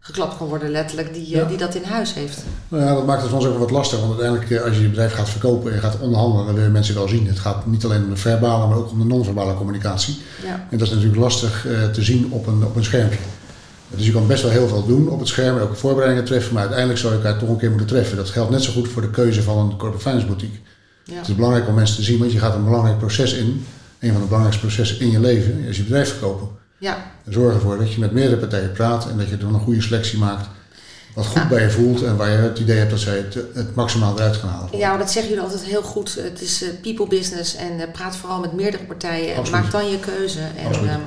geklapt 0.00 0.36
kan 0.36 0.46
worden, 0.48 0.70
letterlijk, 0.70 1.14
die, 1.14 1.28
Ja. 1.28 1.44
die 1.44 1.56
dat 1.56 1.74
in 1.74 1.84
huis 1.84 2.14
heeft. 2.14 2.38
Nou 2.68 2.84
ja, 2.84 2.94
dat 2.94 3.06
maakt 3.06 3.20
het 3.20 3.30
voor 3.30 3.38
ons 3.38 3.46
ook 3.48 3.52
wel 3.52 3.62
wat 3.62 3.70
lastig. 3.70 3.98
Want 4.00 4.20
uiteindelijk, 4.20 4.64
als 4.66 4.76
je 4.76 4.82
je 4.82 4.88
bedrijf 4.88 5.12
gaat 5.12 5.28
verkopen 5.28 5.68
en 5.70 5.74
je 5.76 5.82
gaat 5.82 6.00
onderhandelen, 6.00 6.46
dan 6.46 6.54
willen 6.54 6.72
mensen 6.72 6.94
wel 6.94 7.08
zien. 7.08 7.26
Het 7.26 7.38
gaat 7.38 7.66
niet 7.66 7.84
alleen 7.84 8.02
om 8.04 8.10
de 8.10 8.16
verbale, 8.16 8.66
maar 8.66 8.76
ook 8.76 8.90
om 8.90 8.98
de 8.98 9.04
non-verbale 9.04 9.54
communicatie. 9.54 10.18
Ja. 10.44 10.66
En 10.70 10.78
dat 10.78 10.86
is 10.86 10.92
natuurlijk 10.92 11.20
lastig 11.20 11.66
te 11.92 12.02
zien 12.02 12.28
op 12.32 12.46
een, 12.46 12.64
op 12.64 12.76
een 12.76 12.84
schermpje. 12.84 13.18
Dus 13.88 14.06
je 14.06 14.12
kan 14.12 14.26
best 14.26 14.42
wel 14.42 14.50
heel 14.50 14.68
veel 14.68 14.86
doen 14.86 15.08
op 15.08 15.18
het 15.18 15.28
scherm, 15.28 15.58
ook 15.58 15.76
voorbereidingen 15.76 16.24
treffen, 16.24 16.52
maar 16.52 16.62
uiteindelijk 16.62 16.98
zou 16.98 17.12
je 17.12 17.18
elkaar 17.18 17.38
toch 17.38 17.48
een 17.48 17.56
keer 17.56 17.68
moeten 17.68 17.86
treffen. 17.88 18.16
Dat 18.16 18.30
geldt 18.30 18.50
net 18.50 18.62
zo 18.62 18.72
goed 18.72 18.88
voor 18.88 19.02
de 19.02 19.10
keuze 19.10 19.42
van 19.42 19.58
een 19.58 19.76
corporate 19.76 19.98
finance 19.98 20.26
boutique. 20.26 20.58
Ja. 21.04 21.14
Het 21.14 21.28
is 21.28 21.34
belangrijk 21.34 21.68
om 21.68 21.74
mensen 21.74 21.96
te 21.96 22.02
zien, 22.02 22.18
want 22.18 22.32
je 22.32 22.38
gaat 22.38 22.54
een 22.54 22.64
belangrijk 22.64 22.98
proces 22.98 23.32
in. 23.32 23.66
Een 23.98 24.12
van 24.12 24.20
de 24.20 24.26
belangrijkste 24.26 24.66
processen 24.66 25.00
in 25.00 25.10
je 25.10 25.20
leven 25.20 25.58
is 25.58 25.76
je 25.76 25.82
bedrijf 25.82 26.08
verkopen. 26.08 26.48
Ja, 26.78 27.12
zorg 27.28 27.54
ervoor 27.54 27.78
dat 27.78 27.92
je 27.92 28.00
met 28.00 28.12
meerdere 28.12 28.36
partijen 28.36 28.72
praat 28.72 29.08
en 29.10 29.18
dat 29.18 29.28
je 29.28 29.36
dan 29.36 29.54
een 29.54 29.60
goede 29.60 29.80
selectie 29.82 30.18
maakt. 30.18 30.48
Wat 31.14 31.26
goed 31.26 31.48
bij 31.48 31.62
je 31.62 31.70
voelt 31.70 32.02
en 32.02 32.16
waar 32.16 32.30
je 32.30 32.36
het 32.36 32.58
idee 32.58 32.78
hebt 32.78 32.90
dat 32.90 33.00
zij 33.00 33.16
het, 33.16 33.34
het 33.54 33.74
maximaal 33.74 34.16
eruit 34.16 34.36
gaan 34.36 34.48
halen. 34.48 34.78
ja, 34.78 34.96
dat 34.96 35.10
zeggen 35.10 35.32
jullie 35.32 35.48
altijd 35.48 35.64
heel 35.64 35.82
goed. 35.82 36.14
Het 36.14 36.40
is 36.40 36.62
eh, 36.62 36.68
people 36.82 37.08
business 37.08 37.54
en 37.54 37.80
eh, 37.80 37.92
praat 37.92 38.16
vooral 38.16 38.40
met 38.40 38.52
meerdere 38.52 38.84
partijen. 38.84 39.34
En 39.34 39.50
maak 39.50 39.70
dan 39.70 39.90
je 39.90 39.98
keuze. 39.98 40.40
En 40.56 40.66
Absoluut. 40.66 40.90
ehm, 40.90 41.00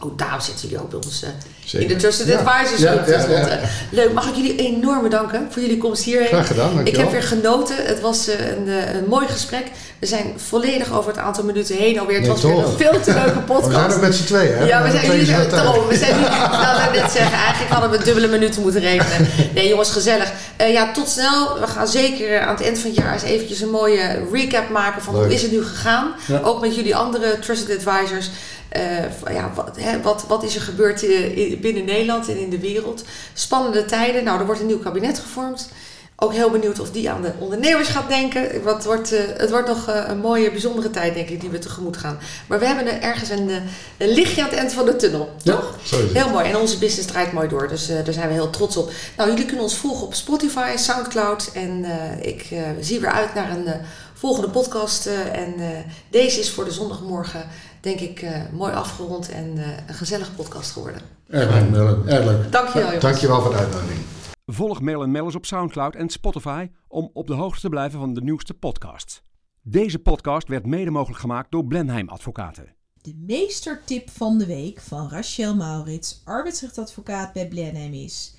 ook 0.00 0.18
daarom 0.18 0.40
zitten 0.40 0.68
jullie 0.68 0.82
ook 0.84 0.90
bij 0.90 0.98
ons 1.04 1.22
eh, 1.22 1.80
in 1.80 1.88
de 1.88 1.96
Trusted 1.96 2.26
Ja. 2.26 2.38
Advisors 2.38 2.80
Ja. 2.80 3.58
Leuk, 3.90 4.12
mag 4.12 4.28
ik 4.28 4.34
jullie 4.34 4.56
enorm 4.56 5.02
bedanken 5.02 5.46
voor 5.50 5.62
jullie 5.62 5.78
komst 5.78 6.02
hierheen. 6.04 6.26
Graag 6.28 6.46
gedaan, 6.46 6.68
Ik 6.68 6.74
dankjewel. 6.74 7.00
heb 7.02 7.10
weer 7.10 7.22
genoten. 7.22 7.76
Het 7.86 8.00
was 8.00 8.28
eh, 8.28 8.48
een, 8.48 8.68
eh, 8.68 8.94
een 8.94 9.04
mooi 9.08 9.26
gesprek. 9.28 9.66
We 9.98 10.06
zijn 10.06 10.32
volledig 10.36 10.92
over 10.92 11.10
het 11.10 11.20
aantal 11.20 11.44
minuten 11.44 11.76
heen 11.76 11.98
alweer. 12.00 12.16
Het 12.16 12.24
Nee, 12.24 12.32
was 12.32 12.42
weer 12.42 12.64
een 12.64 12.76
veel 12.76 13.00
te 13.00 13.12
leuke 13.12 13.38
podcast. 13.38 13.66
we 13.72 13.72
zijn 13.74 13.92
ook 13.92 14.00
met 14.00 14.14
z'n 14.14 14.24
tweeën, 14.24 14.54
hè? 14.56 14.64
Ja, 14.64 14.82
we 14.82 14.90
zijn 14.90 15.06
jullie 15.06 15.46
daarom. 15.46 15.86
We 15.88 15.96
zijn 15.96 16.16
nu, 16.16 16.22
nou, 16.64 16.92
net 16.94 17.10
zeggen, 17.10 17.38
eigenlijk 17.38 17.72
hadden 17.72 17.90
we 17.90 18.04
dubbele 18.04 18.28
minuten 18.28 18.62
moeten 18.62 18.80
rekenen. 18.80 19.28
Nee, 19.54 19.68
jongens, 19.68 19.90
gezellig. 19.90 20.32
Ja, 20.58 20.92
tot 20.92 21.08
snel. 21.08 21.60
We 21.60 21.66
gaan 21.66 21.88
zeker 21.88 22.40
aan 22.40 22.54
het 22.56 22.64
eind 22.64 22.78
van 22.78 22.90
het 22.90 22.98
jaar 22.98 23.12
eens 23.12 23.22
eventjes 23.22 23.60
een 23.60 23.70
mooie 23.70 24.22
recap 24.32 24.68
maken 24.68 25.02
van 25.02 25.14
hoe 25.14 25.32
is 25.34 25.42
het 25.42 25.50
nu 25.50 25.64
gegaan. 25.64 26.12
Ook 26.42 26.60
met 26.60 26.74
jullie 26.74 26.96
andere 26.96 27.38
trusted 27.38 27.86
advisors. 27.86 28.30
Eh, 28.70 29.32
ja, 29.34 29.50
wat, 29.54 29.76
hè, 29.80 30.00
wat, 30.02 30.24
wat 30.28 30.42
is 30.42 30.54
er 30.54 30.60
gebeurd 30.60 31.02
eh, 31.04 31.36
in- 31.36 31.60
binnen 31.60 31.84
Nederland 31.84 32.28
en 32.28 32.40
in 32.40 32.50
de 32.50 32.58
wereld? 32.60 33.04
Spannende 33.34 33.84
tijden. 33.84 34.24
Nou, 34.24 34.38
er 34.40 34.46
wordt 34.46 34.60
een 34.60 34.66
nieuw 34.66 34.78
kabinet 34.78 35.18
gevormd. 35.18 35.68
Ook 36.22 36.32
heel 36.32 36.50
benieuwd 36.50 36.80
of 36.80 36.90
die 36.90 37.10
aan 37.10 37.22
de 37.22 37.32
ondernemers 37.38 37.88
gaat 37.88 38.08
denken. 38.08 38.62
Wat 38.62 38.84
wordt, 38.84 39.12
eh, 39.12 39.20
het 39.36 39.50
wordt 39.50 39.68
nog 39.68 39.86
een 40.08 40.18
mooie, 40.18 40.50
bijzondere 40.50 40.90
tijd, 40.90 41.14
denk 41.14 41.28
ik, 41.28 41.40
die 41.40 41.50
we 41.50 41.58
tegemoet 41.58 41.96
gaan. 41.96 42.18
Maar 42.48 42.58
we 42.58 42.66
hebben 42.66 42.86
er 42.86 43.00
ergens 43.00 43.30
een, 43.30 43.50
een 43.98 44.08
lichtje 44.08 44.42
aan 44.42 44.48
het 44.48 44.58
eind 44.58 44.72
van 44.72 44.84
de 44.84 44.96
tunnel. 44.96 45.30
Ja. 45.42 45.52
Toch? 45.54 45.74
Heel 46.12 46.28
mooi. 46.28 46.44
En 46.48 46.56
onze 46.56 46.78
business 46.78 47.08
draait 47.08 47.32
mooi 47.32 47.48
door. 47.48 47.68
Dus 47.68 47.86
daar 47.86 48.12
zijn 48.12 48.28
we 48.28 48.34
heel 48.34 48.50
trots 48.50 48.76
op. 48.76 48.90
Nou, 49.16 49.30
jullie 49.30 49.44
kunnen 49.44 49.64
ons 49.64 49.76
volgen 49.76 50.06
op 50.06 50.14
Spotify, 50.14 50.72
Soundcloud. 50.76 51.50
En 51.54 51.84
ik 52.22 52.46
zie 52.80 53.00
weer 53.00 53.10
uit 53.10 53.34
naar 53.34 53.50
een 53.50 53.66
volgende 54.14 54.50
podcast. 54.50 55.06
en 55.32 55.54
deze 56.10 56.40
is 56.40 56.50
voor 56.50 56.64
de 56.64 56.70
zondagmorgen, 56.72 57.46
denk 57.80 58.00
ik, 58.00 58.22
eh, 58.22 58.52
mooi 58.52 58.72
afgerond 58.72 59.28
en 59.28 59.58
eh, 59.58 59.86
een 59.86 59.94
gezellige 59.94 60.32
podcast 60.32 60.70
geworden. 60.70 61.02
Erg 61.28 61.50
leuk, 61.50 61.70
Merlin. 61.70 62.08
Erg 62.08 62.24
leuk. 62.24 62.52
Dankjewel, 62.52 62.84
jongens. 62.84 63.02
Dankjewel 63.02 63.40
voor 63.40 63.50
de 63.50 63.56
uitnodiging. 63.56 64.00
Volg 64.46 64.80
Mail 64.80 65.06
Mellers 65.06 65.34
op 65.34 65.46
Soundcloud 65.46 65.94
en 65.94 66.08
Spotify 66.08 66.68
om 66.88 67.10
op 67.12 67.26
de 67.26 67.34
hoogte 67.34 67.60
te 67.60 67.68
blijven 67.68 67.98
van 67.98 68.14
de 68.14 68.22
nieuwste 68.22 68.54
podcasts. 68.54 69.22
Deze 69.62 69.98
podcast 69.98 70.48
werd 70.48 70.66
mede 70.66 70.90
mogelijk 70.90 71.20
gemaakt 71.20 71.50
door 71.50 71.66
Blenheim 71.66 72.08
Advocaten. 72.08 72.74
De 72.94 73.14
meestertip 73.26 74.10
van 74.10 74.38
de 74.38 74.46
week 74.46 74.80
van 74.80 75.08
Rachel 75.08 75.56
Maurits, 75.56 76.22
arbeidsrechtadvocaat 76.24 77.32
bij 77.32 77.48
Blenheim 77.48 77.92
is... 77.92 78.34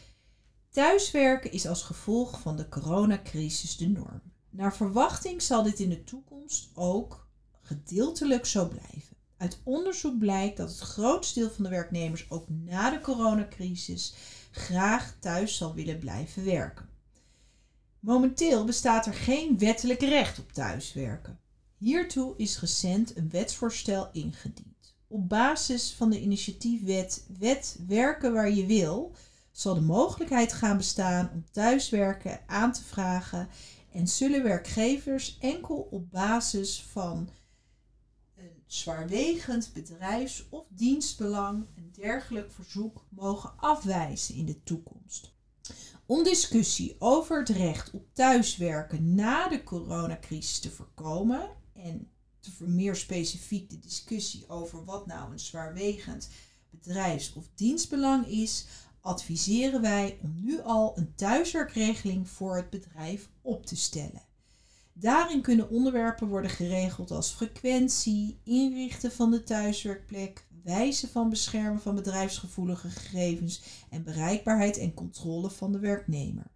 Thuiswerken 0.71 1.51
is 1.51 1.67
als 1.67 1.84
gevolg 1.84 2.39
van 2.39 2.58
de 2.58 2.69
coronacrisis 2.69 3.77
de 3.77 3.88
norm. 3.89 4.21
Naar 4.49 4.75
verwachting 4.75 5.41
zal 5.41 5.63
dit 5.63 5.80
in 5.80 5.89
de 5.89 6.04
toekomst 6.04 6.69
ook 6.73 7.27
gedeeltelijk 7.62 8.45
zo 8.45 8.67
blijven. 8.67 9.11
Uit 9.41 9.60
onderzoek 9.63 10.19
blijkt 10.19 10.58
dat 10.58 10.69
het 10.69 10.80
grootste 10.80 11.39
deel 11.39 11.49
van 11.49 11.63
de 11.63 11.69
werknemers 11.69 12.25
ook 12.30 12.45
na 12.49 12.89
de 12.89 13.01
coronacrisis 13.01 14.13
graag 14.51 15.15
thuis 15.19 15.58
zal 15.58 15.73
willen 15.73 15.99
blijven 15.99 16.45
werken. 16.45 16.89
Momenteel 17.99 18.65
bestaat 18.65 19.06
er 19.06 19.13
geen 19.13 19.58
wettelijk 19.58 20.01
recht 20.01 20.39
op 20.39 20.51
thuiswerken. 20.51 21.39
Hiertoe 21.77 22.34
is 22.38 22.60
recent 22.60 23.17
een 23.17 23.30
wetsvoorstel 23.30 24.10
ingediend. 24.12 24.95
Op 25.08 25.30
basis 25.30 25.93
van 25.93 26.10
de 26.10 26.21
initiatiefwet 26.21 27.25
Wet 27.39 27.80
werken 27.88 28.34
waar 28.34 28.51
je 28.51 28.65
wil, 28.65 29.15
zal 29.51 29.73
de 29.73 29.82
mogelijkheid 29.82 30.54
gaan 30.54 30.77
bestaan 30.77 31.30
om 31.34 31.45
thuiswerken 31.51 32.39
aan 32.47 32.71
te 32.71 32.84
vragen 32.84 33.49
en 33.93 34.08
zullen 34.08 34.43
werkgevers 34.43 35.38
enkel 35.39 35.88
op 35.91 36.12
basis 36.12 36.86
van 36.91 37.30
zwaarwegend 38.74 39.74
bedrijfs- 39.74 40.46
of 40.50 40.66
dienstbelang 40.70 41.66
een 41.76 41.92
dergelijk 41.92 42.52
verzoek 42.52 43.06
mogen 43.10 43.54
afwijzen 43.58 44.36
in 44.36 44.46
de 44.46 44.64
toekomst. 44.64 45.34
Om 46.06 46.24
discussie 46.24 46.96
over 47.00 47.40
het 47.40 47.50
recht 47.50 47.92
op 47.92 48.06
thuiswerken 48.14 49.16
na 49.16 49.48
de 49.48 49.64
coronacrisis 49.64 50.60
te 50.60 50.70
voorkomen 50.70 51.50
en 51.74 52.12
te 52.40 52.52
meer 52.64 52.96
specifiek 52.96 53.70
de 53.70 53.80
discussie 53.80 54.50
over 54.50 54.86
wat 54.86 55.06
nou 55.06 55.32
een 55.32 55.40
zwaarwegend 55.40 56.30
bedrijfs- 56.70 57.34
of 57.34 57.50
dienstbelang 57.56 58.28
is, 58.28 58.66
adviseren 59.02 59.82
wij 59.82 60.20
om 60.22 60.44
nu 60.44 60.62
al 60.62 60.98
een 60.98 61.16
thuiswerkregeling 61.16 62.30
voor 62.30 62.56
het 62.56 62.70
bedrijf 62.70 63.30
op 63.42 63.66
te 63.66 63.76
stellen. 63.76 64.30
Daarin 65.02 65.42
kunnen 65.42 65.70
onderwerpen 65.70 66.28
worden 66.28 66.52
geregeld 66.52 67.12
als 67.12 67.32
frequentie, 67.32 68.40
inrichten 68.44 69.12
van 69.12 69.32
de 69.32 69.44
thuiswerkplek, 69.44 70.48
wijze 70.64 71.08
van 71.08 71.30
beschermen 71.30 71.82
van 71.82 71.96
bedrijfsgevoelige 71.96 72.90
gegevens 72.90 73.62
en 73.90 74.04
bereikbaarheid 74.04 74.78
en 74.78 74.94
controle 74.94 75.50
van 75.50 75.72
de 75.72 75.80
werknemer. 75.80 76.52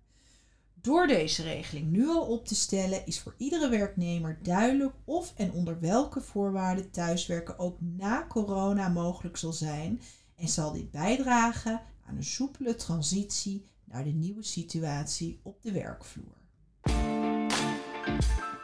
Door 0.73 1.07
deze 1.07 1.43
regeling 1.43 1.91
nu 1.91 2.07
al 2.07 2.25
op 2.25 2.45
te 2.45 2.55
stellen 2.55 3.05
is 3.05 3.19
voor 3.19 3.35
iedere 3.37 3.69
werknemer 3.69 4.39
duidelijk 4.41 4.93
of 5.05 5.33
en 5.35 5.51
onder 5.51 5.79
welke 5.79 6.21
voorwaarden 6.21 6.91
thuiswerken 6.91 7.59
ook 7.59 7.77
na 7.79 8.25
corona 8.27 8.87
mogelijk 8.87 9.37
zal 9.37 9.53
zijn 9.53 10.01
en 10.35 10.47
zal 10.47 10.71
dit 10.71 10.91
bijdragen 10.91 11.81
aan 12.05 12.15
een 12.15 12.23
soepele 12.23 12.75
transitie 12.75 13.65
naar 13.83 14.03
de 14.03 14.13
nieuwe 14.13 14.43
situatie 14.43 15.39
op 15.43 15.61
de 15.61 15.71
werkvloer. 15.71 16.44
you 18.07 18.54